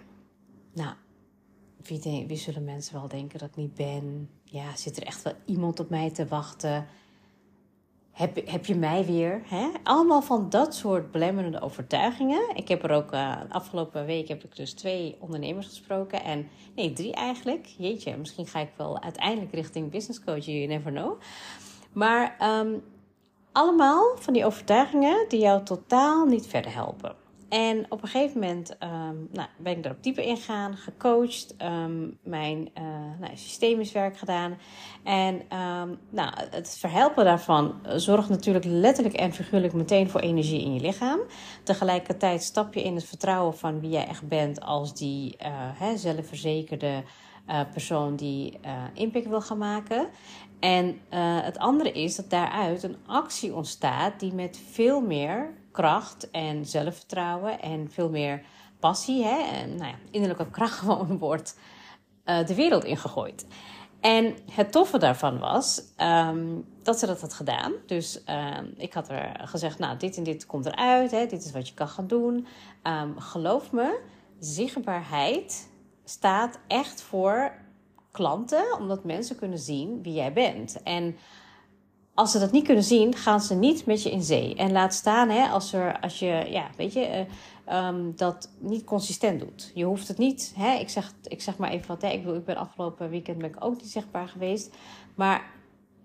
Nou, 0.73 0.95
wie, 1.87 2.37
zullen 2.37 2.65
mensen 2.65 2.95
wel 2.95 3.09
denken 3.09 3.39
dat 3.39 3.49
ik 3.49 3.57
niet 3.57 3.75
ben? 3.75 4.31
Ja, 4.45 4.77
zit 4.77 4.97
er 4.97 5.03
echt 5.03 5.23
wel 5.23 5.33
iemand 5.45 5.81
op 5.81 5.91
mij 5.91 6.11
te 6.11 6.27
wachten? 6.27 6.87
Heb, 8.11 8.49
heb 8.49 8.67
je 8.67 8.75
mij 8.75 9.05
weer? 9.05 9.43
Hè? 9.45 9.69
Allemaal 9.83 10.23
van 10.23 10.51
dat 10.51 10.75
soort 10.75 11.11
belemmerende 11.11 11.61
overtuigingen. 11.61 12.57
Ik 12.57 12.69
heb 12.69 12.83
er 12.83 12.91
ook 12.91 13.13
uh, 13.13 13.37
afgelopen 13.49 14.07
week 14.07 14.29
heb 14.29 14.45
ik 14.45 14.57
dus 14.57 14.73
twee 14.73 15.17
ondernemers 15.21 15.67
gesproken. 15.67 16.23
En 16.23 16.49
nee, 16.75 16.93
drie 16.93 17.13
eigenlijk. 17.13 17.67
Jeetje, 17.67 18.17
misschien 18.17 18.47
ga 18.47 18.61
ik 18.61 18.71
wel 18.77 19.03
uiteindelijk 19.03 19.53
richting 19.53 19.91
business 19.91 20.25
coach. 20.25 20.45
You 20.45 20.67
never 20.67 20.93
know. 20.93 21.21
Maar 21.93 22.37
um, 22.61 22.83
allemaal 23.57 24.17
van 24.19 24.33
die 24.33 24.45
overtuigingen 24.45 25.25
die 25.29 25.41
jou 25.41 25.63
totaal 25.63 26.27
niet 26.27 26.47
verder 26.47 26.75
helpen. 26.75 27.15
en 27.49 27.87
op 27.89 28.03
een 28.03 28.09
gegeven 28.09 28.41
moment 28.41 28.79
ehm, 28.79 29.15
nou, 29.33 29.49
ben 29.57 29.79
ik 29.79 29.85
erop 29.85 30.03
dieper 30.03 30.25
ingegaan, 30.25 30.77
gecoacht, 30.77 31.55
um, 31.63 32.19
mijn 32.23 32.71
uh, 32.79 32.85
nou, 33.21 33.37
systemisch 33.37 33.93
werk 33.93 34.17
gedaan. 34.17 34.59
En 35.03 35.43
nou, 36.11 36.33
het 36.51 36.77
verhelpen 36.79 37.25
daarvan 37.25 37.75
zorgt 37.97 38.29
natuurlijk 38.29 38.65
letterlijk 38.65 39.15
en 39.15 39.33
figuurlijk 39.33 39.73
meteen 39.73 40.11
voor 40.11 40.21
energie 40.21 40.63
in 40.63 40.75
je 40.75 40.81
lichaam. 40.81 41.19
Tegelijkertijd 41.63 42.43
stap 42.43 42.75
je 42.75 42.83
in 42.83 42.95
het 42.95 43.05
vertrouwen 43.05 43.57
van 43.59 43.81
wie 43.81 43.91
jij 43.91 44.07
echt 44.07 44.29
bent 44.29 44.61
als 44.61 44.95
die 44.95 45.37
uh, 45.43 45.49
hè, 45.53 45.97
zelfverzekerde 45.97 47.03
uh, 47.49 47.61
persoon 47.73 48.17
die 48.17 48.59
impact 48.95 49.29
wil 49.29 49.41
gaan 49.41 49.59
maken. 49.59 50.09
En 50.61 51.01
het 51.43 51.59
andere 51.59 51.93
is 51.93 52.17
dat 52.17 52.31
daaruit 52.31 52.83
een 52.83 52.97
actie 53.07 53.55
ontstaat 53.55 54.21
die 54.21 54.33
met 54.33 54.61
veel 54.71 55.01
meer 55.01 55.55
kracht 55.77 56.31
en 56.31 56.67
zelfvertrouwen 56.67 57.61
en 57.61 57.91
veel 57.91 58.11
meer 58.11 58.43
passie, 58.81 59.25
hè, 59.25 59.37
en, 59.37 59.77
nou 59.77 59.91
ja, 59.91 59.97
innerlijke 60.11 60.51
kracht 60.51 60.79
gewoon 60.83 61.19
wordt 61.19 61.59
uh, 62.25 62.47
de 62.47 62.55
wereld 62.55 62.85
ingegooid. 62.85 63.47
En 64.01 64.37
het 64.51 64.73
toffe 64.73 64.99
daarvan 64.99 65.39
was 65.39 65.83
um, 66.01 66.65
dat 66.83 66.99
ze 66.99 67.07
dat 67.07 67.21
had 67.21 67.35
gedaan. 67.35 67.73
Dus 67.87 68.23
um, 68.59 68.75
ik 68.77 68.93
had 68.93 69.09
er 69.09 69.41
gezegd, 69.45 69.79
nou, 69.79 69.97
dit 69.97 70.17
en 70.17 70.23
dit 70.23 70.47
komt 70.47 70.67
eruit, 70.67 71.11
hè, 71.11 71.27
dit 71.27 71.45
is 71.45 71.53
wat 71.53 71.69
je 71.69 71.75
kan 71.75 71.89
gaan 71.89 72.07
doen. 72.07 72.47
Um, 72.83 73.19
geloof 73.19 73.73
me, 73.73 74.01
zichtbaarheid 74.39 75.69
staat 76.09 76.59
echt 76.67 77.03
voor 77.03 77.53
klanten, 78.11 78.79
omdat 78.79 79.05
mensen 79.05 79.37
kunnen 79.37 79.59
zien 79.59 80.03
wie 80.03 80.13
jij 80.13 80.33
bent. 80.33 80.83
En 80.83 81.17
als 82.15 82.31
ze 82.31 82.39
dat 82.39 82.53
niet 82.53 82.65
kunnen 82.65 82.85
zien, 82.85 83.15
gaan 83.15 83.41
ze 83.41 83.55
niet 83.55 83.87
met 83.87 84.03
je 84.03 84.11
in 84.11 84.23
zee. 84.23 84.55
En 84.55 84.73
laat 84.73 84.95
staan 84.95 85.29
hè, 85.29 85.49
als, 85.49 85.73
er, 85.73 86.01
als 86.01 86.19
je, 86.19 86.47
ja, 86.49 86.71
weet 86.77 86.93
je, 86.93 87.27
uh, 87.69 87.87
um, 87.87 88.17
dat 88.17 88.51
niet 88.59 88.85
consistent 88.85 89.41
doet. 89.41 89.71
Je 89.75 89.85
hoeft 89.85 90.09
het 90.09 90.19
niet, 90.19 90.53
hè, 90.57 90.75
ik, 90.75 90.89
zeg, 90.89 91.13
ik 91.23 91.43
zeg 91.43 91.57
maar 91.57 91.71
even 91.71 91.89
wat, 91.89 92.03
hè, 92.03 92.09
ik, 92.09 92.23
bedoel, 92.23 92.37
ik 92.37 92.45
ben 92.45 92.57
afgelopen 92.57 93.11
weekend 93.11 93.39
ben 93.39 93.49
ik 93.49 93.65
ook 93.65 93.77
niet 93.77 93.91
zichtbaar 93.91 94.29
geweest. 94.29 94.75
Maar 95.15 95.51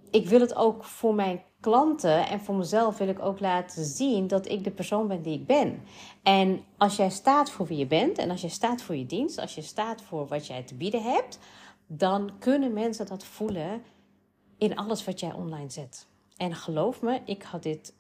ik 0.10 0.28
wil 0.28 0.40
het 0.40 0.56
ook 0.56 0.84
voor 0.84 1.16
mijn 1.16 1.42
klanten 1.62 2.28
en 2.28 2.40
voor 2.40 2.56
mezelf 2.56 2.98
wil 2.98 3.08
ik 3.08 3.22
ook 3.22 3.40
laten 3.40 3.86
zien 3.86 4.28
dat 4.28 4.48
ik 4.48 4.64
de 4.64 4.72
persoon 4.72 5.08
ben 5.08 5.22
die 5.22 5.34
ik 5.34 5.46
ben. 5.46 5.82
En 6.24 6.64
als 6.78 6.96
jij 6.96 7.10
staat 7.10 7.52
voor 7.52 7.66
wie 7.66 7.78
je 7.78 7.88
bent 7.88 8.18
en 8.18 8.30
als 8.30 8.42
je 8.42 8.50
staat 8.50 8.82
voor 8.82 8.96
je 8.96 9.06
dienst, 9.06 9.40
als 9.40 9.56
je 9.56 9.62
staat 9.62 10.02
voor 10.02 10.28
wat 10.28 10.48
jij 10.48 10.64
te 10.64 10.76
bieden 10.76 11.04
hebt, 11.04 11.40
dan 11.88 12.32
kunnen 12.40 12.74
mensen 12.74 13.06
dat 13.06 13.24
voelen 13.24 13.82
in 14.58 14.76
alles 14.76 15.06
wat 15.06 15.20
jij 15.20 15.34
online 15.34 15.70
zet. 15.70 16.08
En 16.38 16.56
geloof 16.56 17.02
me, 17.02 17.20
ik 17.26 17.44
had 17.44 17.64
dit 17.64 17.94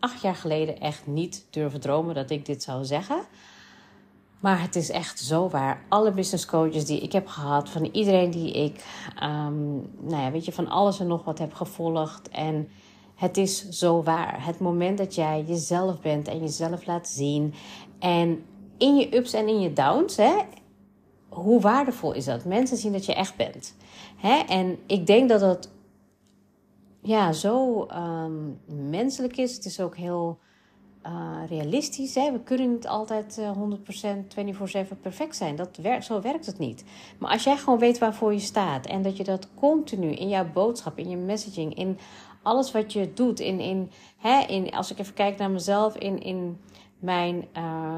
acht 0.00 0.22
jaar 0.22 0.34
geleden 0.34 0.80
echt 0.80 1.06
niet 1.06 1.46
durven 1.50 1.80
dromen 1.80 2.14
dat 2.14 2.30
ik 2.30 2.46
dit 2.46 2.62
zou 2.62 2.84
zeggen. 2.84 3.24
Maar 4.40 4.60
het 4.60 4.76
is 4.76 4.90
echt 4.90 5.18
zo 5.18 5.48
waar. 5.48 5.84
Alle 5.88 6.12
business 6.12 6.46
coaches 6.46 6.84
die 6.84 7.00
ik 7.00 7.12
heb 7.12 7.26
gehad, 7.26 7.68
van 7.68 7.84
iedereen 7.84 8.30
die 8.30 8.52
ik, 8.52 8.84
um, 9.22 9.90
nou 10.00 10.22
ja, 10.22 10.30
weet 10.30 10.44
je, 10.44 10.52
van 10.52 10.68
alles 10.68 11.00
en 11.00 11.06
nog 11.06 11.24
wat 11.24 11.38
heb 11.38 11.54
gevolgd. 11.54 12.28
En 12.28 12.68
het 13.22 13.36
is 13.36 13.68
zo 13.68 14.02
waar. 14.02 14.46
Het 14.46 14.58
moment 14.58 14.98
dat 14.98 15.14
jij 15.14 15.44
jezelf 15.46 16.00
bent 16.00 16.28
en 16.28 16.38
jezelf 16.38 16.86
laat 16.86 17.08
zien. 17.08 17.54
En 17.98 18.44
in 18.78 18.96
je 18.96 19.16
ups 19.16 19.32
en 19.32 19.48
in 19.48 19.60
je 19.60 19.72
downs, 19.72 20.16
hè, 20.16 20.32
hoe 21.28 21.60
waardevol 21.60 22.12
is 22.12 22.24
dat? 22.24 22.44
Mensen 22.44 22.76
zien 22.76 22.92
dat 22.92 23.06
je 23.06 23.14
echt 23.14 23.36
bent. 23.36 23.76
Hè? 24.16 24.38
En 24.48 24.78
ik 24.86 25.06
denk 25.06 25.28
dat 25.28 25.40
dat 25.40 25.70
ja, 27.02 27.32
zo 27.32 27.86
um, 27.90 28.60
menselijk 28.90 29.36
is. 29.36 29.54
Het 29.54 29.64
is 29.64 29.80
ook 29.80 29.96
heel 29.96 30.38
uh, 31.06 31.36
realistisch. 31.48 32.14
Hè? 32.14 32.32
We 32.32 32.40
kunnen 32.40 32.72
niet 32.72 32.88
altijd 32.88 33.38
uh, 33.38 33.50
100% 34.84 34.86
24-7 34.94 35.00
perfect 35.00 35.36
zijn. 35.36 35.56
Dat 35.56 35.76
werkt, 35.76 36.04
zo 36.04 36.20
werkt 36.20 36.46
het 36.46 36.58
niet. 36.58 36.84
Maar 37.18 37.30
als 37.30 37.44
jij 37.44 37.56
gewoon 37.56 37.78
weet 37.78 37.98
waarvoor 37.98 38.32
je 38.32 38.38
staat 38.38 38.86
en 38.86 39.02
dat 39.02 39.16
je 39.16 39.24
dat 39.24 39.48
continu 39.54 40.10
in 40.10 40.28
jouw 40.28 40.46
boodschap, 40.52 40.98
in 40.98 41.10
je 41.10 41.16
messaging, 41.16 41.74
in 41.74 41.98
alles 42.42 42.72
wat 42.72 42.92
je 42.92 43.12
doet, 43.12 43.40
in, 43.40 43.60
in, 43.60 43.90
hè, 44.16 44.40
in, 44.40 44.70
als 44.70 44.90
ik 44.90 44.98
even 44.98 45.14
kijk 45.14 45.38
naar 45.38 45.50
mezelf, 45.50 45.96
in, 45.96 46.22
in, 46.22 46.60
mijn, 46.98 47.46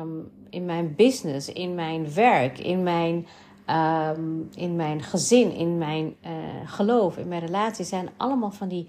um, 0.01 0.31
in 0.51 0.65
mijn 0.65 0.95
business, 0.97 1.53
in 1.53 1.75
mijn 1.75 2.15
werk, 2.15 2.59
in 2.59 2.83
mijn 2.83 3.27
um, 3.71 4.49
in 4.55 4.77
mijn 4.77 5.03
gezin, 5.03 5.53
in 5.53 5.79
mijn 5.79 6.17
uh, 6.27 6.31
geloof, 6.65 7.17
in 7.17 7.29
mijn 7.29 7.41
relatie, 7.41 7.85
zijn 7.85 8.09
allemaal 8.17 8.51
van 8.51 8.69
die 8.69 8.87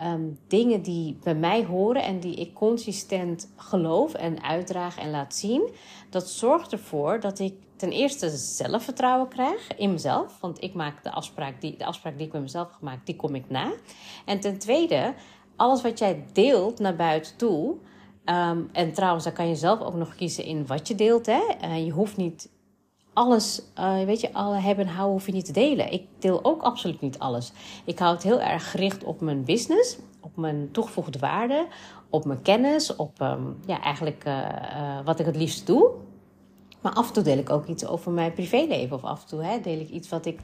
um, 0.00 0.38
dingen 0.48 0.82
die 0.82 1.18
bij 1.22 1.34
mij 1.34 1.64
horen 1.64 2.02
en 2.02 2.20
die 2.20 2.34
ik 2.34 2.54
consistent 2.54 3.52
geloof 3.56 4.14
en 4.14 4.42
uitdraag 4.42 4.98
en 4.98 5.10
laat 5.10 5.34
zien. 5.34 5.70
Dat 6.10 6.28
zorgt 6.28 6.72
ervoor 6.72 7.20
dat 7.20 7.38
ik 7.38 7.54
ten 7.76 7.90
eerste 7.90 8.30
zelfvertrouwen 8.36 9.28
krijg 9.28 9.76
in 9.76 9.92
mezelf. 9.92 10.40
Want 10.40 10.62
ik 10.62 10.74
maak 10.74 11.02
de 11.02 11.12
afspraak 11.12 11.60
die, 11.60 11.76
de 11.76 11.84
afspraak 11.84 12.16
die 12.16 12.26
ik 12.26 12.32
met 12.32 12.42
mezelf 12.42 12.66
heb 12.66 12.76
gemaakt, 12.76 13.06
die 13.06 13.16
kom 13.16 13.34
ik 13.34 13.44
na. 13.48 13.72
En 14.24 14.40
ten 14.40 14.58
tweede, 14.58 15.14
alles 15.56 15.82
wat 15.82 15.98
jij 15.98 16.24
deelt 16.32 16.78
naar 16.78 16.96
buiten 16.96 17.36
toe. 17.36 17.76
Um, 18.24 18.68
en 18.72 18.92
trouwens, 18.92 19.24
dan 19.24 19.32
kan 19.32 19.48
je 19.48 19.54
zelf 19.54 19.80
ook 19.80 19.94
nog 19.94 20.14
kiezen 20.14 20.44
in 20.44 20.66
wat 20.66 20.88
je 20.88 20.94
deelt. 20.94 21.26
Hè? 21.26 21.40
Uh, 21.64 21.84
je 21.84 21.90
hoeft 21.90 22.16
niet 22.16 22.50
alles, 23.12 23.62
uh, 23.78 24.04
weet 24.04 24.20
je, 24.20 24.32
alle 24.32 24.56
hebben 24.56 24.86
en 24.86 24.92
houden 24.92 25.16
hoef 25.16 25.26
je 25.26 25.32
niet 25.32 25.44
te 25.44 25.52
delen. 25.52 25.92
Ik 25.92 26.06
deel 26.18 26.44
ook 26.44 26.62
absoluut 26.62 27.00
niet 27.00 27.18
alles. 27.18 27.52
Ik 27.84 27.98
hou 27.98 28.14
het 28.14 28.22
heel 28.22 28.40
erg 28.40 28.70
gericht 28.70 29.04
op 29.04 29.20
mijn 29.20 29.44
business, 29.44 29.98
op 30.20 30.36
mijn 30.36 30.68
toegevoegde 30.72 31.18
waarde, 31.18 31.66
op 32.10 32.24
mijn 32.24 32.42
kennis, 32.42 32.96
op 32.96 33.20
um, 33.20 33.58
ja, 33.66 33.80
eigenlijk 33.80 34.24
uh, 34.26 34.38
uh, 34.38 34.98
wat 35.04 35.18
ik 35.18 35.26
het 35.26 35.36
liefst 35.36 35.66
doe. 35.66 35.90
Maar 36.82 36.92
af 36.92 37.06
en 37.06 37.12
toe 37.12 37.22
deel 37.22 37.38
ik 37.38 37.50
ook 37.50 37.66
iets 37.66 37.86
over 37.86 38.12
mijn 38.12 38.32
privéleven. 38.32 38.96
Of 38.96 39.04
af 39.04 39.22
en 39.22 39.28
toe 39.28 39.42
hè, 39.42 39.60
deel 39.60 39.80
ik 39.80 39.88
iets 39.88 40.08
wat 40.08 40.26
ik 40.26 40.40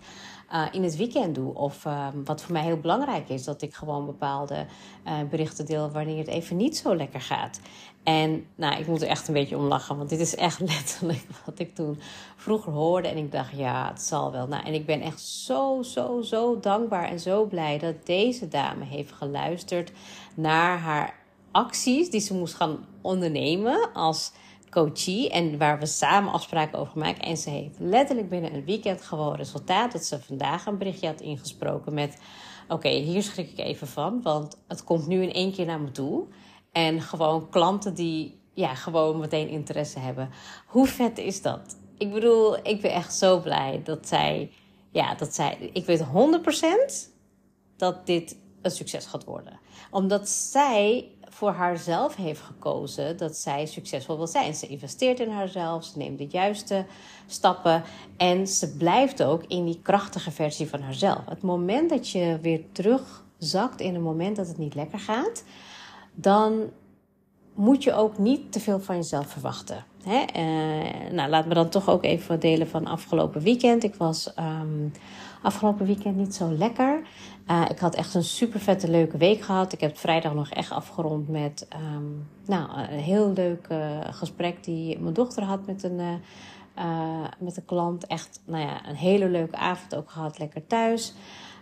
uh, 0.52 0.64
in 0.73 0.83
het 0.83 0.97
weekend 0.97 1.35
doe. 1.35 1.54
Of 1.54 1.85
uh, 1.85 2.07
wat 2.25 2.42
voor 2.42 2.52
mij 2.52 2.62
heel 2.62 2.80
belangrijk 2.80 3.28
is, 3.28 3.45
dat 3.45 3.62
ik 3.62 3.75
gewoon 3.75 4.07
bepaalde 4.07 4.66
uh, 5.07 5.12
berichten 5.30 5.66
deel 5.66 5.90
wanneer 5.90 6.18
het 6.18 6.26
even 6.26 6.57
niet 6.57 6.76
zo 6.76 6.97
lekker 6.97 7.21
gaat. 7.21 7.61
En 8.02 8.47
nou, 8.54 8.80
ik 8.80 8.87
moet 8.87 9.02
er 9.02 9.09
echt 9.09 9.28
een 9.28 9.35
beetje 9.35 9.57
om 9.57 9.64
lachen, 9.64 9.97
want 9.97 10.09
dit 10.09 10.21
is 10.21 10.35
echt 10.35 10.61
letterlijk 10.75 11.26
wat 11.45 11.59
ik 11.59 11.75
toen 11.75 12.00
vroeger 12.37 12.73
hoorde. 12.73 13.09
En 13.09 13.16
ik 13.16 13.33
dacht, 13.33 13.57
ja, 13.57 13.88
het 13.88 14.02
zal 14.02 14.33
wel. 14.33 14.47
Nou, 14.47 14.64
en 14.64 14.75
ik 14.75 14.87
ben 14.87 15.00
echt 15.00 15.21
zo, 15.21 15.83
zo, 15.83 16.23
zo 16.23 16.61
dankbaar 16.61 17.09
en 17.09 17.21
zo 17.21 17.45
blij 17.45 17.78
dat 17.78 18.07
deze 18.07 18.49
dame 18.49 18.85
heeft 18.85 19.12
geluisterd 19.12 19.92
naar 20.35 20.78
haar 20.78 21.14
acties 21.50 22.11
die 22.11 22.21
ze 22.21 22.35
moest 22.35 22.54
gaan 22.54 22.87
ondernemen 23.00 23.92
als 23.92 24.33
coachie 24.71 25.31
en 25.31 25.59
waar 25.59 25.79
we 25.79 25.87
samen 25.87 26.33
afspraken 26.33 26.79
over 26.79 26.99
maken. 26.99 27.23
En 27.23 27.37
ze 27.37 27.51
heeft 27.51 27.77
letterlijk 27.79 28.29
binnen 28.29 28.55
een 28.55 28.65
weekend 28.65 29.03
gewoon 29.03 29.35
resultaat 29.35 29.93
dat 29.93 30.05
ze 30.05 30.21
vandaag 30.21 30.67
een 30.67 30.79
berichtje 30.79 31.07
had 31.07 31.21
ingesproken 31.21 31.95
met: 31.95 32.19
Oké, 32.69 32.89
hier 32.89 33.23
schrik 33.23 33.51
ik 33.51 33.59
even 33.59 33.87
van, 33.87 34.23
want 34.23 34.59
het 34.69 34.85
komt 34.85 35.07
nu 35.07 35.23
in 35.23 35.33
één 35.33 35.53
keer 35.53 35.67
naar 35.67 35.81
me 35.81 35.91
toe. 35.91 36.27
En 36.73 37.01
gewoon 37.01 37.49
klanten 37.49 37.95
die 37.95 38.41
ja, 38.55 38.75
gewoon 38.75 39.19
meteen 39.19 39.49
interesse 39.49 39.99
hebben. 39.99 40.31
Hoe 40.67 40.87
vet 40.87 41.19
is 41.19 41.43
dat? 41.43 41.77
Ik 41.99 42.13
bedoel, 42.13 42.57
ik 42.67 42.81
ben 42.81 42.93
echt 42.93 43.15
zo 43.15 43.41
blij 43.41 43.81
dat 43.85 44.09
zij, 44.09 44.51
ja, 44.91 45.15
dat 45.15 45.35
zij, 45.35 45.71
ik 45.73 45.85
weet 45.85 46.05
100% 46.05 46.07
dat 47.77 48.07
dit 48.07 48.37
een 48.63 48.71
succes 48.71 49.07
gaat 49.07 49.25
worden. 49.25 49.61
Omdat 49.91 50.29
zij 50.29 51.09
voor 51.38 51.50
haarzelf 51.50 52.16
heeft 52.16 52.40
gekozen 52.40 53.16
dat 53.16 53.37
zij 53.37 53.66
succesvol 53.66 54.16
wil 54.16 54.26
zijn. 54.26 54.54
Ze 54.54 54.66
investeert 54.66 55.21
in 55.21 55.30
haarzelf, 55.30 55.85
ze 55.85 55.99
neemt 55.99 56.18
de 56.18 56.26
juiste 56.30 56.85
stappen 57.26 57.83
en 58.16 58.47
ze 58.47 58.76
blijft 58.76 59.23
ook 59.23 59.45
in 59.47 59.64
die 59.64 59.80
krachtige 59.83 60.30
versie 60.30 60.68
van 60.68 60.80
haarzelf. 60.80 61.25
Het 61.28 61.42
moment 61.42 61.90
dat 61.90 62.11
je 62.11 62.38
weer 62.42 62.64
terugzakt 62.73 63.80
in 63.80 63.95
een 63.95 64.02
moment 64.02 64.37
dat 64.37 64.47
het 64.47 64.59
niet 64.59 64.75
lekker 64.75 64.99
gaat, 64.99 65.45
dan 66.14 66.71
moet 67.54 67.83
je 67.83 67.92
ook 67.95 68.18
niet 68.18 68.52
te 68.52 68.61
veel 68.61 68.80
van 68.80 68.97
jezelf 68.97 69.26
verwachten. 69.26 69.85
Hè? 70.02 70.25
Uh, 70.37 71.11
nou, 71.11 71.30
laat 71.30 71.47
me 71.47 71.54
dan 71.54 71.68
toch 71.68 71.88
ook 71.88 72.04
even 72.04 72.40
delen 72.40 72.68
van 72.68 72.87
afgelopen 72.87 73.40
weekend. 73.40 73.85
Ik 73.85 73.95
was 73.95 74.33
um, 74.38 74.92
afgelopen 75.42 75.87
weekend 75.87 76.16
niet 76.16 76.35
zo 76.35 76.52
lekker. 76.52 77.02
Uh, 77.50 77.64
ik 77.69 77.78
had 77.78 77.95
echt 77.95 78.14
een 78.14 78.25
super 78.25 78.61
vette 78.61 78.90
leuke 78.90 79.17
week 79.17 79.40
gehad. 79.40 79.73
Ik 79.73 79.81
heb 79.81 79.99
vrijdag 79.99 80.35
nog 80.35 80.50
echt 80.50 80.71
afgerond 80.71 81.28
met 81.28 81.69
um, 81.95 82.28
nou, 82.47 82.78
een 82.78 82.99
heel 82.99 83.33
leuk 83.33 83.69
uh, 83.73 83.99
gesprek 84.11 84.64
die 84.64 84.99
mijn 84.99 85.14
dochter 85.14 85.43
had 85.43 85.67
met 85.67 85.83
een, 85.83 86.21
met 87.38 87.57
een 87.57 87.64
klant. 87.64 88.07
Echt 88.07 88.40
nou 88.45 88.64
ja, 88.64 88.88
een 88.88 88.95
hele 88.95 89.28
leuke 89.28 89.57
avond 89.57 89.95
ook 89.95 90.11
gehad, 90.11 90.38
lekker 90.38 90.67
thuis. 90.67 91.14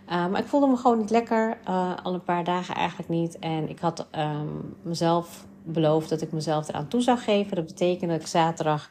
maar 0.07 0.39
ik 0.39 0.47
voelde 0.47 0.67
me 0.67 0.77
gewoon 0.77 0.97
niet 0.97 1.09
lekker, 1.09 1.57
al 2.03 2.13
een 2.13 2.23
paar 2.23 2.43
dagen 2.43 2.75
eigenlijk 2.75 3.09
niet. 3.09 3.39
En 3.39 3.69
ik 3.69 3.79
had 3.79 4.07
um, 4.17 4.75
mezelf 4.81 5.45
beloofd 5.63 6.09
dat 6.09 6.21
ik 6.21 6.31
mezelf 6.31 6.67
eraan 6.67 6.87
toe 6.87 7.01
zou 7.01 7.17
geven. 7.17 7.55
Dat 7.55 7.65
betekent 7.65 8.11
dat 8.11 8.21
ik 8.21 8.27
zaterdag 8.27 8.89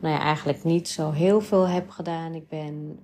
nou 0.00 0.14
ja, 0.14 0.20
eigenlijk 0.20 0.64
niet 0.64 0.88
zo 0.88 1.10
heel 1.10 1.40
veel 1.40 1.68
heb 1.68 1.90
gedaan. 1.90 2.34
Ik 2.34 2.48
ben 2.48 2.98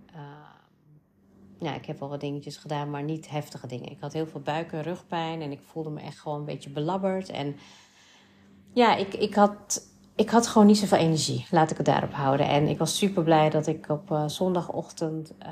ja, 1.65 1.75
ik 1.75 1.87
heb 1.87 2.01
wel 2.01 2.09
wat 2.09 2.21
dingetjes 2.21 2.57
gedaan, 2.57 2.91
maar 2.91 3.03
niet 3.03 3.31
heftige 3.31 3.67
dingen. 3.67 3.91
Ik 3.91 4.01
had 4.01 4.13
heel 4.13 4.27
veel 4.27 4.41
buik- 4.41 4.73
en 4.73 4.83
rugpijn 4.83 5.43
en 5.43 5.53
ik 5.53 5.61
voelde 5.63 5.91
me 5.91 6.01
echt 6.01 6.19
gewoon 6.21 6.39
een 6.39 6.45
beetje 6.45 6.71
belabberd. 6.71 7.29
En 7.29 7.57
ja, 8.73 8.97
ik, 8.97 9.15
ik 9.15 9.35
had 9.35 9.83
ik 10.17 10.31
had 10.31 10.47
gewoon 10.47 10.67
niet 10.67 10.79
zoveel 10.79 10.99
energie. 10.99 11.47
Laat 11.51 11.71
ik 11.71 11.77
het 11.77 11.87
daarop 11.87 12.13
houden. 12.13 12.49
En 12.49 12.69
ik 12.69 12.79
was 12.79 12.97
super 12.97 13.23
blij 13.23 13.51
dat 13.51 13.67
ik 13.67 13.89
op 13.89 14.11
uh, 14.11 14.29
zondagochtend 14.29 15.33
uh, 15.43 15.49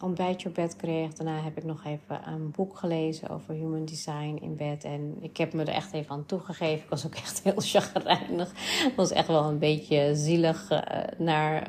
ontbijtje 0.00 0.48
op 0.48 0.54
bed 0.54 0.76
kreeg. 0.76 1.12
Daarna 1.12 1.42
heb 1.42 1.56
ik 1.56 1.64
nog 1.64 1.84
even 1.84 2.28
een 2.28 2.50
boek 2.50 2.76
gelezen 2.76 3.28
over 3.28 3.54
human 3.54 3.84
design 3.84 4.38
in 4.40 4.56
bed. 4.56 4.84
En 4.84 5.16
ik 5.20 5.36
heb 5.36 5.52
me 5.52 5.62
er 5.62 5.74
echt 5.74 5.92
even 5.92 6.10
aan 6.10 6.26
toegegeven. 6.26 6.84
Ik 6.84 6.90
was 6.90 7.06
ook 7.06 7.14
echt 7.14 7.42
heel 7.42 7.60
chagrijnig. 7.72 8.52
Het 8.84 8.94
was 8.96 9.10
echt 9.10 9.26
wel 9.26 9.44
een 9.44 9.58
beetje 9.58 10.14
zielig 10.14 10.70
uh, 10.70 10.80
naar... 11.18 11.68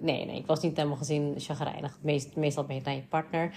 nee, 0.00 0.24
nee, 0.26 0.36
ik 0.36 0.46
was 0.46 0.60
niet 0.60 0.76
helemaal 0.76 0.96
gezien 0.96 1.34
chagrijnig. 1.36 1.98
Meest, 2.00 2.36
meestal 2.36 2.64
ben 2.64 2.76
je 2.76 2.82
naar 2.84 2.94
je 2.94 3.02
partner. 3.02 3.54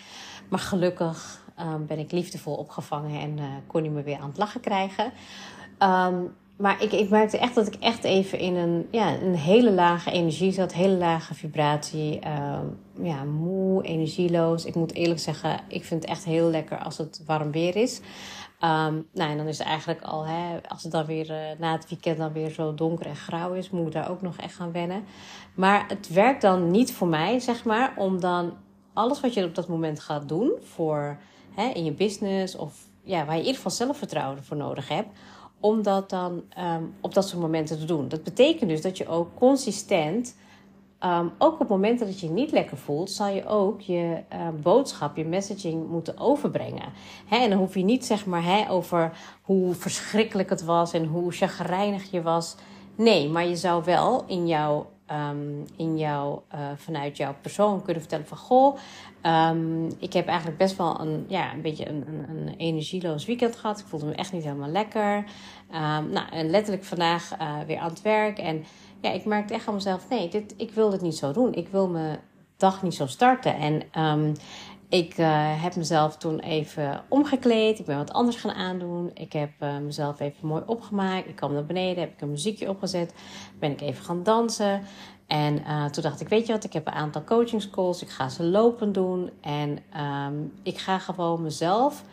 Maar 0.49 0.59
gelukkig 0.59 1.47
um, 1.59 1.85
ben 1.85 1.99
ik 1.99 2.11
liefdevol 2.11 2.55
opgevangen 2.55 3.21
en 3.21 3.63
kon 3.67 3.81
hij 3.81 3.91
me 3.91 4.03
weer 4.03 4.19
aan 4.19 4.29
het 4.29 4.37
lachen 4.37 4.61
krijgen. 4.61 5.11
Um, 5.79 6.35
maar 6.61 6.83
ik, 6.83 6.91
ik 6.91 7.09
merkte 7.09 7.37
echt 7.37 7.55
dat 7.55 7.67
ik 7.67 7.75
echt 7.75 8.03
even 8.03 8.39
in 8.39 8.55
een, 8.55 8.87
ja, 8.91 9.13
een 9.13 9.35
hele 9.35 9.71
lage 9.71 10.11
energie 10.11 10.51
zat. 10.51 10.73
Hele 10.73 10.95
lage 10.95 11.33
vibratie. 11.33 12.19
Uh, 12.25 12.59
ja, 13.01 13.23
moe, 13.23 13.83
energieloos. 13.83 14.65
Ik 14.65 14.75
moet 14.75 14.93
eerlijk 14.93 15.19
zeggen, 15.19 15.59
ik 15.67 15.85
vind 15.85 16.01
het 16.01 16.11
echt 16.11 16.23
heel 16.23 16.49
lekker 16.49 16.77
als 16.77 16.97
het 16.97 17.23
warm 17.25 17.51
weer 17.51 17.75
is. 17.75 17.99
Um, 18.63 19.07
nou, 19.13 19.31
en 19.31 19.37
dan 19.37 19.47
is 19.47 19.57
het 19.57 19.67
eigenlijk 19.67 20.01
al, 20.01 20.25
hè, 20.25 20.57
als 20.67 20.83
het 20.83 20.91
dan 20.91 21.05
weer 21.05 21.29
uh, 21.29 21.59
na 21.59 21.71
het 21.71 21.89
weekend 21.89 22.17
dan 22.17 22.33
weer 22.33 22.49
zo 22.49 22.73
donker 22.75 23.05
en 23.05 23.15
grauw 23.15 23.53
is, 23.53 23.69
moet 23.69 23.87
ik 23.87 23.93
daar 23.93 24.09
ook 24.09 24.21
nog 24.21 24.37
echt 24.37 24.55
gaan 24.55 24.71
wennen. 24.71 25.03
Maar 25.55 25.85
het 25.87 26.13
werkt 26.13 26.41
dan 26.41 26.71
niet 26.71 26.93
voor 26.93 27.07
mij, 27.07 27.39
zeg 27.39 27.63
maar, 27.63 27.93
om 27.95 28.19
dan 28.19 28.53
alles 28.93 29.21
wat 29.21 29.33
je 29.33 29.45
op 29.45 29.55
dat 29.55 29.67
moment 29.67 29.99
gaat 29.99 30.29
doen 30.29 30.51
voor 30.63 31.17
hè, 31.55 31.67
in 31.67 31.83
je 31.83 31.91
business 31.91 32.55
of 32.55 32.73
ja, 33.03 33.25
waar 33.25 33.33
je 33.33 33.39
in 33.39 33.45
ieder 33.45 33.55
geval 33.55 33.71
zelfvertrouwen 33.71 34.43
voor 34.43 34.57
nodig 34.57 34.87
hebt 34.87 35.09
om 35.61 35.81
dat 35.83 36.09
dan 36.09 36.43
um, 36.59 36.93
op 37.01 37.13
dat 37.13 37.27
soort 37.27 37.41
momenten 37.41 37.79
te 37.79 37.85
doen. 37.85 38.07
Dat 38.07 38.23
betekent 38.23 38.69
dus 38.69 38.81
dat 38.81 38.97
je 38.97 39.07
ook 39.07 39.27
consistent, 39.35 40.35
um, 41.05 41.31
ook 41.37 41.59
op 41.59 41.67
momenten 41.69 42.05
dat 42.05 42.19
je 42.19 42.27
je 42.27 42.33
niet 42.33 42.51
lekker 42.51 42.77
voelt, 42.77 43.11
zal 43.11 43.27
je 43.27 43.45
ook 43.45 43.81
je 43.81 44.17
uh, 44.33 44.47
boodschap, 44.61 45.15
je 45.15 45.25
messaging 45.25 45.89
moeten 45.89 46.17
overbrengen. 46.17 46.89
En 47.29 47.49
dan 47.49 47.59
hoef 47.59 47.75
je 47.75 47.83
niet 47.83 48.05
zeg 48.05 48.25
maar 48.25 48.43
hè, 48.43 48.69
over 48.69 49.11
hoe 49.41 49.73
verschrikkelijk 49.73 50.49
het 50.49 50.63
was 50.63 50.93
en 50.93 51.05
hoe 51.05 51.31
chagrijnig 51.31 52.11
je 52.11 52.21
was. 52.21 52.55
Nee, 52.95 53.29
maar 53.29 53.47
je 53.47 53.55
zou 53.55 53.83
wel 53.83 54.23
in 54.27 54.47
jouw 54.47 54.89
um, 55.11 55.65
in 55.75 55.97
jou, 55.97 56.39
uh, 56.55 56.59
vanuit 56.75 57.17
jouw 57.17 57.35
persoon 57.41 57.81
kunnen 57.81 58.01
vertellen 58.01 58.27
van 58.27 58.37
goh, 58.37 58.77
um, 59.25 59.87
ik 59.99 60.13
heb 60.13 60.27
eigenlijk 60.27 60.57
best 60.57 60.77
wel 60.77 60.99
een, 60.99 61.25
ja, 61.27 61.53
een 61.53 61.61
beetje 61.61 61.89
een, 61.89 62.03
een, 62.07 62.29
een, 62.29 62.55
energieloos 62.57 63.25
weekend 63.25 63.55
gehad. 63.55 63.79
Ik 63.79 63.85
voelde 63.85 64.05
me 64.05 64.13
echt 64.13 64.33
niet 64.33 64.43
helemaal 64.43 64.69
lekker. 64.69 65.15
Um, 65.73 66.09
nou, 66.09 66.29
en 66.31 66.49
letterlijk 66.49 66.83
vandaag 66.85 67.31
uh, 67.41 67.59
weer 67.67 67.77
aan 67.77 67.89
het 67.89 68.01
werk. 68.01 68.37
En 68.37 68.63
ja, 69.01 69.11
ik 69.11 69.25
merkte 69.25 69.53
echt 69.53 69.67
aan 69.67 69.73
mezelf, 69.73 70.09
nee, 70.09 70.29
dit, 70.29 70.53
ik 70.57 70.71
wil 70.71 70.89
dit 70.89 71.01
niet 71.01 71.17
zo 71.17 71.31
doen. 71.31 71.53
Ik 71.53 71.67
wil 71.67 71.87
mijn 71.87 72.19
dag 72.57 72.83
niet 72.83 72.95
zo 72.95 73.05
starten. 73.05 73.55
En 73.55 73.83
ik 74.91 75.17
uh, 75.17 75.63
heb 75.63 75.75
mezelf 75.75 76.17
toen 76.17 76.39
even 76.39 77.03
omgekleed. 77.07 77.79
Ik 77.79 77.85
ben 77.85 77.97
wat 77.97 78.13
anders 78.13 78.37
gaan 78.37 78.51
aandoen. 78.51 79.11
Ik 79.13 79.33
heb 79.33 79.49
uh, 79.59 79.77
mezelf 79.77 80.19
even 80.19 80.47
mooi 80.47 80.63
opgemaakt. 80.65 81.27
Ik 81.27 81.35
kwam 81.35 81.53
naar 81.53 81.65
beneden, 81.65 82.03
heb 82.03 82.13
ik 82.13 82.21
een 82.21 82.29
muziekje 82.29 82.69
opgezet. 82.69 83.13
Ben 83.59 83.71
ik 83.71 83.81
even 83.81 84.05
gaan 84.05 84.23
dansen. 84.23 84.81
En 85.27 85.57
uh, 85.59 85.85
toen 85.85 86.03
dacht 86.03 86.21
ik, 86.21 86.27
weet 86.27 86.47
je 86.47 86.53
wat, 86.53 86.63
ik 86.63 86.73
heb 86.73 86.87
een 86.87 86.93
aantal 86.93 87.23
coachingscalls. 87.23 88.01
Ik 88.01 88.09
ga 88.09 88.29
ze 88.29 88.43
lopen 88.43 88.91
doen. 88.91 89.29
En 89.41 89.79
um, 90.27 90.53
ik 90.63 90.77
ga 90.77 90.99
gewoon 90.99 91.41
mezelf 91.41 92.03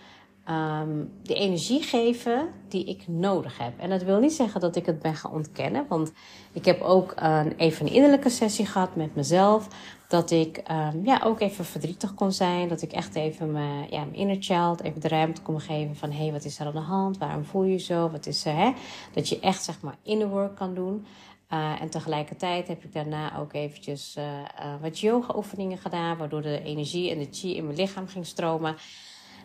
um, 0.50 1.12
de 1.22 1.34
energie 1.34 1.82
geven 1.82 2.48
die 2.68 2.84
ik 2.84 3.08
nodig 3.08 3.58
heb. 3.58 3.78
En 3.78 3.90
dat 3.90 4.02
wil 4.02 4.18
niet 4.18 4.32
zeggen 4.32 4.60
dat 4.60 4.76
ik 4.76 4.86
het 4.86 4.98
ben 4.98 5.14
gaan 5.14 5.32
ontkennen. 5.32 5.86
Want 5.88 6.12
ik 6.52 6.64
heb 6.64 6.80
ook 6.80 7.12
een, 7.16 7.56
even 7.56 7.86
een 7.86 7.92
innerlijke 7.92 8.28
sessie 8.28 8.66
gehad 8.66 8.96
met 8.96 9.14
mezelf. 9.14 9.68
Dat 10.08 10.30
ik 10.30 10.62
um, 10.70 11.04
ja, 11.04 11.20
ook 11.24 11.40
even 11.40 11.64
verdrietig 11.64 12.14
kon 12.14 12.32
zijn. 12.32 12.68
Dat 12.68 12.82
ik 12.82 12.92
echt 12.92 13.14
even 13.14 13.52
mijn, 13.52 13.86
ja, 13.90 14.00
mijn 14.00 14.14
inner 14.14 14.36
child 14.40 14.82
even 14.82 15.00
de 15.00 15.08
ruimte 15.08 15.42
kon 15.42 15.60
geven 15.60 15.96
van... 15.96 16.10
hé, 16.10 16.22
hey, 16.22 16.32
wat 16.32 16.44
is 16.44 16.58
er 16.58 16.66
aan 16.66 16.72
de 16.72 16.78
hand? 16.78 17.18
Waarom 17.18 17.44
voel 17.44 17.62
je 17.62 17.72
je 17.72 17.78
zo? 17.78 18.10
Wat 18.10 18.26
is 18.26 18.44
er, 18.44 18.56
hè? 18.56 18.72
Dat 19.12 19.28
je 19.28 19.40
echt, 19.40 19.64
zeg 19.64 19.80
maar, 19.80 19.96
inner 20.02 20.28
work 20.28 20.56
kan 20.56 20.74
doen. 20.74 21.06
Uh, 21.52 21.80
en 21.80 21.90
tegelijkertijd 21.90 22.68
heb 22.68 22.84
ik 22.84 22.92
daarna 22.92 23.38
ook 23.38 23.52
eventjes 23.52 24.16
uh, 24.18 24.24
wat 24.80 24.98
yoga 24.98 25.36
oefeningen 25.36 25.78
gedaan... 25.78 26.16
waardoor 26.16 26.42
de 26.42 26.62
energie 26.62 27.10
en 27.10 27.18
de 27.18 27.28
chi 27.30 27.56
in 27.56 27.64
mijn 27.64 27.76
lichaam 27.76 28.06
ging 28.06 28.26
stromen... 28.26 28.76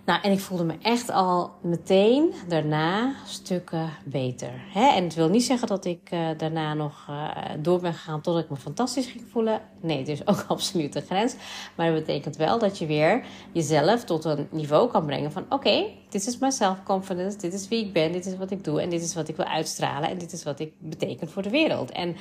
Nou, 0.06 0.22
en 0.22 0.32
ik 0.32 0.40
voelde 0.40 0.64
me 0.64 0.76
echt 0.82 1.12
al 1.12 1.52
meteen 1.62 2.34
daarna 2.48 3.16
stukken 3.26 3.90
beter. 4.06 4.52
Hè? 4.56 4.88
En 4.88 5.04
het 5.04 5.14
wil 5.14 5.30
niet 5.30 5.44
zeggen 5.44 5.68
dat 5.68 5.86
ik 5.86 6.10
uh, 6.14 6.30
daarna 6.38 6.74
nog 6.74 7.08
uh, 7.10 7.30
door 7.60 7.80
ben 7.80 7.94
gegaan 7.94 8.22
tot 8.22 8.38
ik 8.38 8.50
me 8.50 8.56
fantastisch 8.56 9.06
ging 9.06 9.24
voelen. 9.32 9.62
Nee, 9.82 9.98
het 9.98 10.08
is 10.08 10.28
ook 10.28 10.46
absoluut 10.48 10.96
een 10.96 11.02
grens. 11.02 11.36
Maar 11.76 11.92
dat 11.92 12.06
betekent 12.06 12.36
wel 12.36 12.60
dat 12.60 12.78
je 12.78 12.86
weer 12.86 13.26
jezelf 13.52 14.04
tot 14.04 14.26
een 14.26 14.48
niveau 14.52 14.90
kan 14.90 15.06
brengen 15.06 15.32
van... 15.32 15.46
oké, 15.50 15.86
dit 16.10 16.28
is 16.28 16.38
mijn 16.38 16.52
self-confidence, 16.52 17.38
dit 17.38 17.54
is 17.54 17.68
wie 17.68 17.86
ik 17.86 17.94
ben, 17.94 18.12
dit 18.12 18.26
is 18.26 18.38
wat 18.38 18.52
ik 18.52 18.64
doe... 18.64 18.82
en 18.82 18.90
dit 18.90 19.02
is 19.02 19.16
wat 19.16 19.28
ik 19.28 19.36
wil 19.36 19.46
uitstralen 19.46 20.10
en 20.10 20.18
dit 20.18 20.32
is 20.32 20.44
wat 20.44 20.60
ik 20.60 20.74
betekent 20.80 21.32
voor 21.32 21.42
de 21.42 21.50
wereld. 21.50 21.92
En 21.92 22.16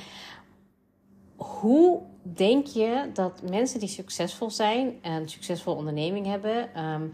hoe 1.37 2.01
denk 2.23 2.67
je 2.67 3.11
dat 3.13 3.43
mensen 3.51 3.81
die 3.81 3.89
succesvol 3.89 4.51
zijn... 4.51 4.99
en 5.03 5.13
een 5.13 5.29
succesvolle 5.29 5.77
onderneming 5.77 6.27
hebben... 6.27 6.85
Um, 6.85 7.13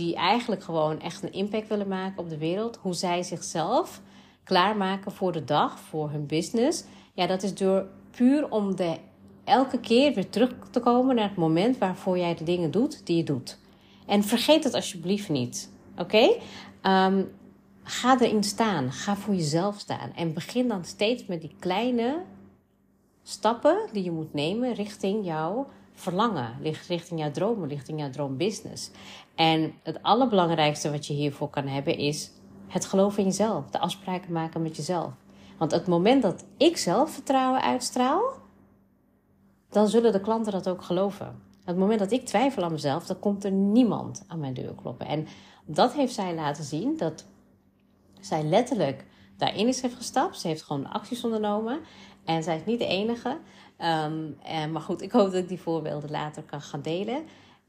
die 0.00 0.14
eigenlijk 0.14 0.62
gewoon 0.62 1.00
echt 1.00 1.22
een 1.22 1.32
impact 1.32 1.68
willen 1.68 1.88
maken 1.88 2.18
op 2.18 2.28
de 2.28 2.38
wereld, 2.38 2.78
hoe 2.82 2.94
zij 2.94 3.22
zichzelf 3.22 4.00
klaarmaken 4.44 5.12
voor 5.12 5.32
de 5.32 5.44
dag, 5.44 5.78
voor 5.78 6.10
hun 6.10 6.26
business. 6.26 6.84
Ja, 7.14 7.26
dat 7.26 7.42
is 7.42 7.54
door 7.54 7.86
puur 8.10 8.50
om 8.50 8.76
de, 8.76 8.96
elke 9.44 9.80
keer 9.80 10.14
weer 10.14 10.28
terug 10.28 10.50
te 10.70 10.80
komen 10.80 11.14
naar 11.14 11.28
het 11.28 11.36
moment 11.36 11.78
waarvoor 11.78 12.18
jij 12.18 12.34
de 12.34 12.44
dingen 12.44 12.70
doet 12.70 13.06
die 13.06 13.16
je 13.16 13.22
doet. 13.22 13.58
En 14.06 14.22
vergeet 14.22 14.64
het 14.64 14.74
alsjeblieft 14.74 15.28
niet. 15.28 15.70
Oké? 15.96 16.36
Um, 16.82 17.30
ga 17.82 18.20
erin 18.20 18.44
staan. 18.44 18.92
Ga 18.92 19.16
voor 19.16 19.34
jezelf 19.34 19.78
staan. 19.78 20.12
En 20.14 20.34
begin 20.34 20.68
dan 20.68 20.84
steeds 20.84 21.26
met 21.26 21.40
die 21.40 21.54
kleine 21.58 22.22
stappen 23.22 23.88
die 23.92 24.04
je 24.04 24.10
moet 24.10 24.34
nemen 24.34 24.74
richting 24.74 25.24
jouw 25.24 25.66
verlangen, 26.00 26.56
richting 26.88 27.20
jouw 27.20 27.30
dromen, 27.30 27.68
richting 27.68 28.00
jouw 28.00 28.10
droombusiness. 28.10 28.90
En 29.34 29.74
het 29.82 30.02
allerbelangrijkste 30.02 30.90
wat 30.90 31.06
je 31.06 31.12
hiervoor 31.12 31.50
kan 31.50 31.66
hebben 31.66 31.98
is 31.98 32.30
het 32.66 32.86
geloof 32.86 33.18
in 33.18 33.24
jezelf, 33.24 33.70
de 33.70 33.78
afspraken 33.78 34.32
maken 34.32 34.62
met 34.62 34.76
jezelf. 34.76 35.12
Want 35.58 35.70
het 35.70 35.86
moment 35.86 36.22
dat 36.22 36.44
ik 36.56 36.76
zelfvertrouwen 36.76 37.62
uitstraal, 37.62 38.32
dan 39.68 39.88
zullen 39.88 40.12
de 40.12 40.20
klanten 40.20 40.52
dat 40.52 40.68
ook 40.68 40.82
geloven. 40.82 41.42
Het 41.64 41.76
moment 41.76 41.98
dat 41.98 42.12
ik 42.12 42.26
twijfel 42.26 42.62
aan 42.62 42.72
mezelf, 42.72 43.06
dan 43.06 43.18
komt 43.18 43.44
er 43.44 43.50
niemand 43.50 44.24
aan 44.26 44.40
mijn 44.40 44.54
deur 44.54 44.74
kloppen. 44.74 45.06
En 45.06 45.26
dat 45.64 45.92
heeft 45.92 46.14
zij 46.14 46.34
laten 46.34 46.64
zien 46.64 46.96
dat 46.96 47.24
zij 48.20 48.42
letterlijk 48.42 49.04
daarin 49.36 49.68
is 49.68 49.80
heeft 49.80 49.94
gestapt. 49.94 50.40
Ze 50.40 50.48
heeft 50.48 50.62
gewoon 50.62 50.90
acties 50.90 51.24
ondernomen. 51.24 51.80
En 52.24 52.42
zij 52.42 52.56
is 52.56 52.64
niet 52.64 52.78
de 52.78 52.86
enige. 52.86 53.38
Um, 53.82 54.36
en, 54.42 54.72
maar 54.72 54.82
goed, 54.82 55.02
ik 55.02 55.12
hoop 55.12 55.24
dat 55.24 55.42
ik 55.42 55.48
die 55.48 55.60
voorbeelden 55.60 56.10
later 56.10 56.42
kan 56.42 56.60
gaan 56.60 56.82
delen. 56.82 57.22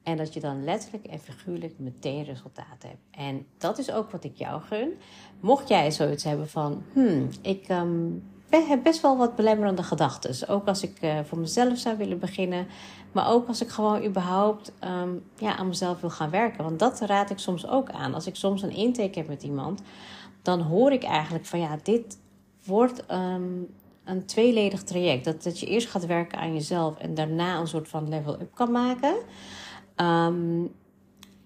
En 0.03 0.17
dat 0.17 0.33
je 0.33 0.39
dan 0.39 0.63
letterlijk 0.63 1.05
en 1.05 1.19
figuurlijk 1.19 1.73
meteen 1.77 2.23
resultaat 2.23 2.83
hebt. 2.87 3.01
En 3.11 3.45
dat 3.57 3.77
is 3.77 3.91
ook 3.91 4.11
wat 4.11 4.23
ik 4.23 4.35
jou 4.35 4.61
gun. 4.61 4.93
Mocht 5.39 5.67
jij 5.67 5.91
zoiets 5.91 6.23
hebben 6.23 6.49
van, 6.49 6.83
hmm, 6.93 7.29
ik 7.41 7.69
um, 7.69 8.23
heb 8.49 8.83
best 8.83 9.01
wel 9.01 9.17
wat 9.17 9.35
belemmerende 9.35 9.83
gedachten. 9.83 10.47
Ook 10.47 10.67
als 10.67 10.83
ik 10.83 11.01
uh, 11.01 11.19
voor 11.23 11.37
mezelf 11.37 11.77
zou 11.77 11.97
willen 11.97 12.19
beginnen. 12.19 12.67
Maar 13.11 13.29
ook 13.29 13.47
als 13.47 13.61
ik 13.61 13.69
gewoon 13.69 14.05
überhaupt 14.05 14.71
um, 14.83 15.23
ja, 15.37 15.57
aan 15.57 15.67
mezelf 15.67 16.01
wil 16.01 16.09
gaan 16.09 16.29
werken. 16.29 16.63
Want 16.63 16.79
dat 16.79 16.99
raad 16.99 17.29
ik 17.29 17.39
soms 17.39 17.67
ook 17.67 17.91
aan. 17.91 18.13
Als 18.13 18.27
ik 18.27 18.35
soms 18.35 18.61
een 18.61 18.75
intake 18.75 19.19
heb 19.19 19.27
met 19.27 19.43
iemand, 19.43 19.81
dan 20.41 20.61
hoor 20.61 20.91
ik 20.91 21.03
eigenlijk 21.03 21.45
van 21.45 21.59
ja, 21.59 21.77
dit 21.83 22.19
wordt 22.65 23.03
een 24.05 24.25
tweeledig 24.25 24.83
traject. 24.83 25.25
Dat, 25.25 25.43
dat 25.43 25.59
je 25.59 25.65
eerst 25.65 25.89
gaat 25.89 26.05
werken 26.05 26.37
aan 26.37 26.53
jezelf 26.53 26.97
en 26.97 27.13
daarna 27.13 27.59
een 27.59 27.67
soort 27.67 27.89
van 27.89 28.09
level-up 28.09 28.55
kan 28.55 28.71
maken. 28.71 29.15
Um, 29.95 30.71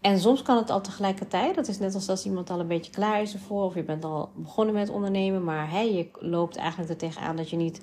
en 0.01 0.19
soms 0.19 0.41
kan 0.41 0.57
het 0.57 0.69
al 0.69 0.81
tegelijkertijd. 0.81 1.55
Dat 1.55 1.67
is 1.67 1.79
net 1.79 1.93
als 1.95 2.09
als 2.09 2.25
iemand 2.25 2.49
al 2.49 2.59
een 2.59 2.67
beetje 2.67 2.91
klaar 2.91 3.21
is 3.21 3.33
ervoor. 3.33 3.63
Of 3.63 3.75
je 3.75 3.83
bent 3.83 4.05
al 4.05 4.29
begonnen 4.35 4.73
met 4.73 4.89
ondernemen. 4.89 5.43
Maar 5.43 5.69
hey, 5.69 5.93
je 5.93 6.07
loopt 6.19 6.55
eigenlijk 6.55 6.89
er 6.89 6.97
tegenaan 6.97 7.35
dat 7.35 7.49
je 7.49 7.55
niet 7.55 7.81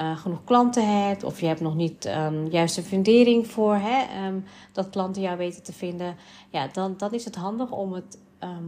uh, 0.00 0.16
genoeg 0.16 0.44
klanten 0.44 1.06
hebt. 1.06 1.24
Of 1.24 1.40
je 1.40 1.46
hebt 1.46 1.60
nog 1.60 1.74
niet 1.74 2.06
um, 2.06 2.46
juiste 2.46 2.82
fundering 2.82 3.46
voor 3.46 3.74
hè, 3.74 4.26
um, 4.26 4.44
dat 4.72 4.90
klanten 4.90 5.22
jou 5.22 5.36
weten 5.36 5.62
te 5.62 5.72
vinden. 5.72 6.16
Ja, 6.50 6.68
dan, 6.72 6.94
dan 6.96 7.12
is 7.12 7.24
het 7.24 7.34
handig 7.34 7.70
om 7.70 7.92
het 7.92 8.18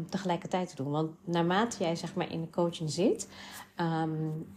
tegelijkertijd 0.08 0.68
te 0.68 0.82
doen. 0.82 0.90
Want 0.90 1.10
naarmate 1.24 1.76
jij 1.78 1.96
zeg 1.96 2.14
maar 2.14 2.32
in 2.32 2.40
de 2.40 2.50
coaching 2.50 2.90
zit. 2.90 3.28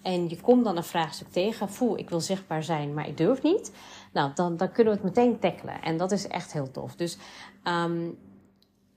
En 0.01 0.30
je 0.30 0.41
komt 0.41 0.63
dan 0.63 0.77
een 0.77 0.84
vraagstuk 0.84 1.27
tegen. 1.30 1.69
Voel, 1.69 1.97
ik 1.97 2.10
wil 2.10 2.21
zichtbaar 2.21 2.63
zijn, 2.63 2.93
maar 2.93 3.08
ik 3.08 3.17
durf 3.17 3.43
niet 3.43 3.71
nou, 4.17 4.32
dan, 4.34 4.58
dan 4.58 4.71
kunnen 4.71 4.93
we 4.93 4.99
het 4.99 5.15
meteen 5.15 5.39
tackelen. 5.39 5.82
En 5.82 5.97
dat 5.97 6.12
is 6.12 6.27
echt 6.27 6.53
heel 6.53 6.71
tof. 6.71 6.95
Dus 6.95 7.17
um, 7.63 8.17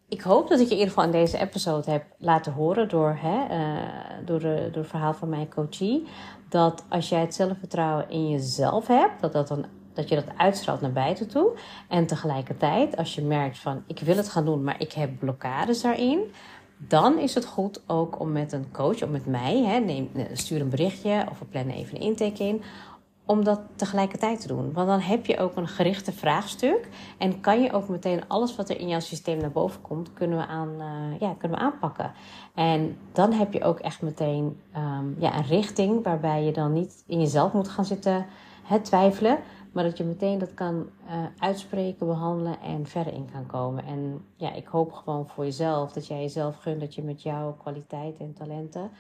ik 0.09 0.21
hoop 0.21 0.49
dat 0.49 0.61
ik 0.61 0.67
je 0.67 0.73
in 0.73 0.79
ieder 0.79 0.89
geval 0.89 1.05
in 1.05 1.11
deze 1.11 1.39
episode 1.39 1.91
heb 1.91 2.05
laten 2.19 2.53
horen 2.53 2.89
door, 2.89 3.19
hè, 3.21 3.59
uh, 3.59 4.27
door, 4.27 4.39
de, 4.39 4.69
door 4.73 4.83
het 4.83 4.91
verhaal 4.91 5.15
van 5.15 5.29
mijn 5.29 5.49
coachie. 5.49 6.07
Dat 6.49 6.85
als 6.89 7.09
jij 7.09 7.21
het 7.21 7.35
zelfvertrouwen 7.35 8.11
in 8.11 8.31
jezelf 8.31 8.87
hebt, 8.87 9.21
dat, 9.21 9.33
dat, 9.33 9.49
dan, 9.49 9.67
dat 9.93 10.09
je 10.09 10.15
dat 10.15 10.37
uitstraalt 10.37 10.81
naar 10.81 10.93
buiten 10.93 11.29
toe. 11.29 11.57
En 11.89 12.07
tegelijkertijd, 12.07 12.97
als 12.97 13.15
je 13.15 13.23
merkt 13.23 13.59
van 13.59 13.83
ik 13.87 13.99
wil 13.99 14.17
het 14.17 14.29
gaan 14.29 14.45
doen, 14.45 14.65
maar 14.65 14.81
ik 14.81 14.93
heb 14.93 15.19
blokkades 15.19 15.83
daarin. 15.83 16.33
Dan 16.89 17.19
is 17.19 17.35
het 17.35 17.45
goed 17.45 17.83
ook 17.87 18.21
om 18.21 18.33
met 18.33 18.53
een 18.53 18.71
coach, 18.73 19.03
of 19.03 19.09
met 19.09 19.27
mij, 19.27 19.63
hè, 19.63 19.79
neem, 19.79 20.11
stuur 20.33 20.61
een 20.61 20.69
berichtje 20.69 21.27
of 21.31 21.39
we 21.39 21.45
plannen 21.45 21.75
even 21.75 21.97
een 21.97 22.03
intake 22.03 22.45
in 22.45 22.63
om 23.31 23.45
dat 23.45 23.61
tegelijkertijd 23.75 24.41
te 24.41 24.49
doen. 24.49 24.73
Want 24.73 24.89
dan 24.89 25.01
heb 25.01 25.27
je 25.27 25.39
ook 25.39 25.57
een 25.57 25.69
gerichte 25.69 26.13
vraagstuk 26.13 26.89
en 27.19 27.41
kan 27.41 27.63
je 27.63 27.73
ook 27.73 27.89
meteen 27.89 28.29
alles 28.29 28.57
wat 28.57 28.69
er 28.69 28.81
in 28.81 28.89
jouw 28.89 29.01
systeem 29.01 29.39
naar 29.39 29.51
boven 29.51 29.81
komt, 29.81 30.13
kunnen 30.13 30.39
we, 30.39 30.47
aan, 30.47 30.69
uh, 30.79 31.21
ja, 31.21 31.35
kunnen 31.39 31.59
we 31.59 31.65
aanpakken. 31.65 32.13
En 32.55 32.99
dan 33.13 33.33
heb 33.33 33.53
je 33.53 33.65
ook 33.65 33.79
echt 33.79 34.03
meteen 34.03 34.61
um, 34.77 35.17
ja, 35.19 35.37
een 35.37 35.47
richting 35.47 36.05
waarbij 36.05 36.45
je 36.45 36.53
dan 36.53 36.73
niet 36.73 37.05
in 37.07 37.21
jezelf 37.21 37.53
moet 37.53 37.69
gaan 37.69 37.85
zitten 37.85 38.27
het 38.63 38.85
twijfelen, 38.85 39.39
maar 39.73 39.85
dat 39.85 39.99
je 39.99 40.05
meteen 40.05 40.39
dat 40.39 40.55
kan 40.55 40.91
uh, 41.07 41.25
uitspreken, 41.39 42.07
behandelen 42.07 42.61
en 42.61 42.87
verder 42.87 43.13
in 43.13 43.29
kan 43.33 43.47
komen. 43.47 43.85
En 43.85 44.25
ja, 44.37 44.53
ik 44.53 44.67
hoop 44.67 44.93
gewoon 44.93 45.29
voor 45.29 45.45
jezelf 45.45 45.93
dat 45.93 46.07
jij 46.07 46.21
jezelf 46.21 46.57
gunt 46.57 46.81
dat 46.81 46.95
je 46.95 47.03
met 47.03 47.23
jouw 47.23 47.53
kwaliteiten 47.53 48.25
en 48.25 48.33
talenten 48.33 48.91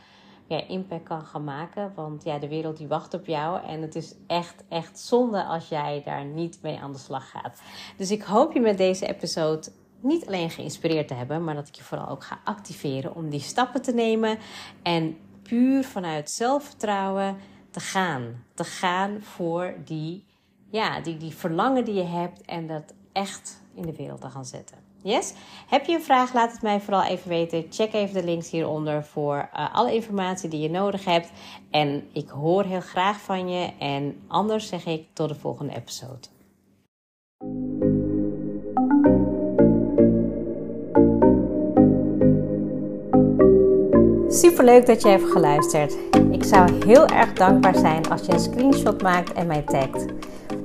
ja, 0.46 0.66
impact 0.66 1.02
kan 1.02 1.22
gaan 1.22 1.44
maken. 1.44 1.92
Want 1.94 2.24
ja, 2.24 2.38
de 2.38 2.48
wereld 2.48 2.76
die 2.76 2.88
wacht 2.88 3.14
op 3.14 3.26
jou. 3.26 3.66
En 3.66 3.82
het 3.82 3.94
is 3.94 4.14
echt, 4.26 4.64
echt 4.68 4.98
zonde 4.98 5.44
als 5.44 5.68
jij 5.68 6.02
daar 6.04 6.24
niet 6.24 6.58
mee 6.62 6.78
aan 6.78 6.92
de 6.92 6.98
slag 6.98 7.30
gaat. 7.30 7.60
Dus 7.96 8.10
ik 8.10 8.22
hoop 8.22 8.52
je 8.52 8.60
met 8.60 8.78
deze 8.78 9.06
episode 9.06 9.70
niet 10.00 10.26
alleen 10.26 10.50
geïnspireerd 10.50 11.08
te 11.08 11.14
hebben, 11.14 11.44
maar 11.44 11.54
dat 11.54 11.68
ik 11.68 11.74
je 11.74 11.82
vooral 11.82 12.08
ook 12.08 12.24
ga 12.24 12.40
activeren 12.44 13.14
om 13.14 13.28
die 13.28 13.40
stappen 13.40 13.82
te 13.82 13.92
nemen. 13.92 14.38
En 14.82 15.16
puur 15.42 15.84
vanuit 15.84 16.30
zelfvertrouwen 16.30 17.36
te 17.70 17.80
gaan. 17.80 18.44
Te 18.54 18.64
gaan 18.64 19.22
voor 19.22 19.74
die, 19.84 20.24
ja, 20.70 21.00
die, 21.00 21.16
die 21.16 21.34
verlangen 21.34 21.84
die 21.84 21.94
je 21.94 22.04
hebt 22.04 22.44
en 22.44 22.66
dat 22.66 22.94
echt 23.12 23.62
in 23.74 23.82
de 23.82 23.96
wereld 23.96 24.20
te 24.20 24.30
gaan 24.30 24.44
zetten. 24.44 24.76
Yes? 25.02 25.32
Heb 25.68 25.86
je 25.86 25.94
een 25.94 26.02
vraag? 26.02 26.34
Laat 26.34 26.52
het 26.52 26.62
mij 26.62 26.80
vooral 26.80 27.02
even 27.02 27.28
weten. 27.28 27.66
Check 27.70 27.92
even 27.92 28.14
de 28.14 28.24
links 28.24 28.50
hieronder 28.50 29.04
voor 29.04 29.48
uh, 29.54 29.74
alle 29.74 29.94
informatie 29.94 30.48
die 30.48 30.60
je 30.60 30.70
nodig 30.70 31.04
hebt. 31.04 31.30
En 31.70 32.08
ik 32.12 32.28
hoor 32.28 32.64
heel 32.64 32.80
graag 32.80 33.20
van 33.20 33.48
je. 33.48 33.70
En 33.78 34.20
anders 34.26 34.68
zeg 34.68 34.86
ik 34.86 35.06
tot 35.12 35.28
de 35.28 35.34
volgende 35.34 35.74
episode. 35.74 36.28
Super 44.28 44.64
leuk 44.64 44.86
dat 44.86 45.02
je 45.02 45.08
hebt 45.08 45.30
geluisterd. 45.30 45.96
Ik 46.30 46.44
zou 46.44 46.84
heel 46.86 47.06
erg 47.06 47.32
dankbaar 47.32 47.76
zijn 47.76 48.08
als 48.08 48.26
je 48.26 48.32
een 48.32 48.40
screenshot 48.40 49.02
maakt 49.02 49.32
en 49.32 49.46
mij 49.46 49.62
tagt. 49.62 50.06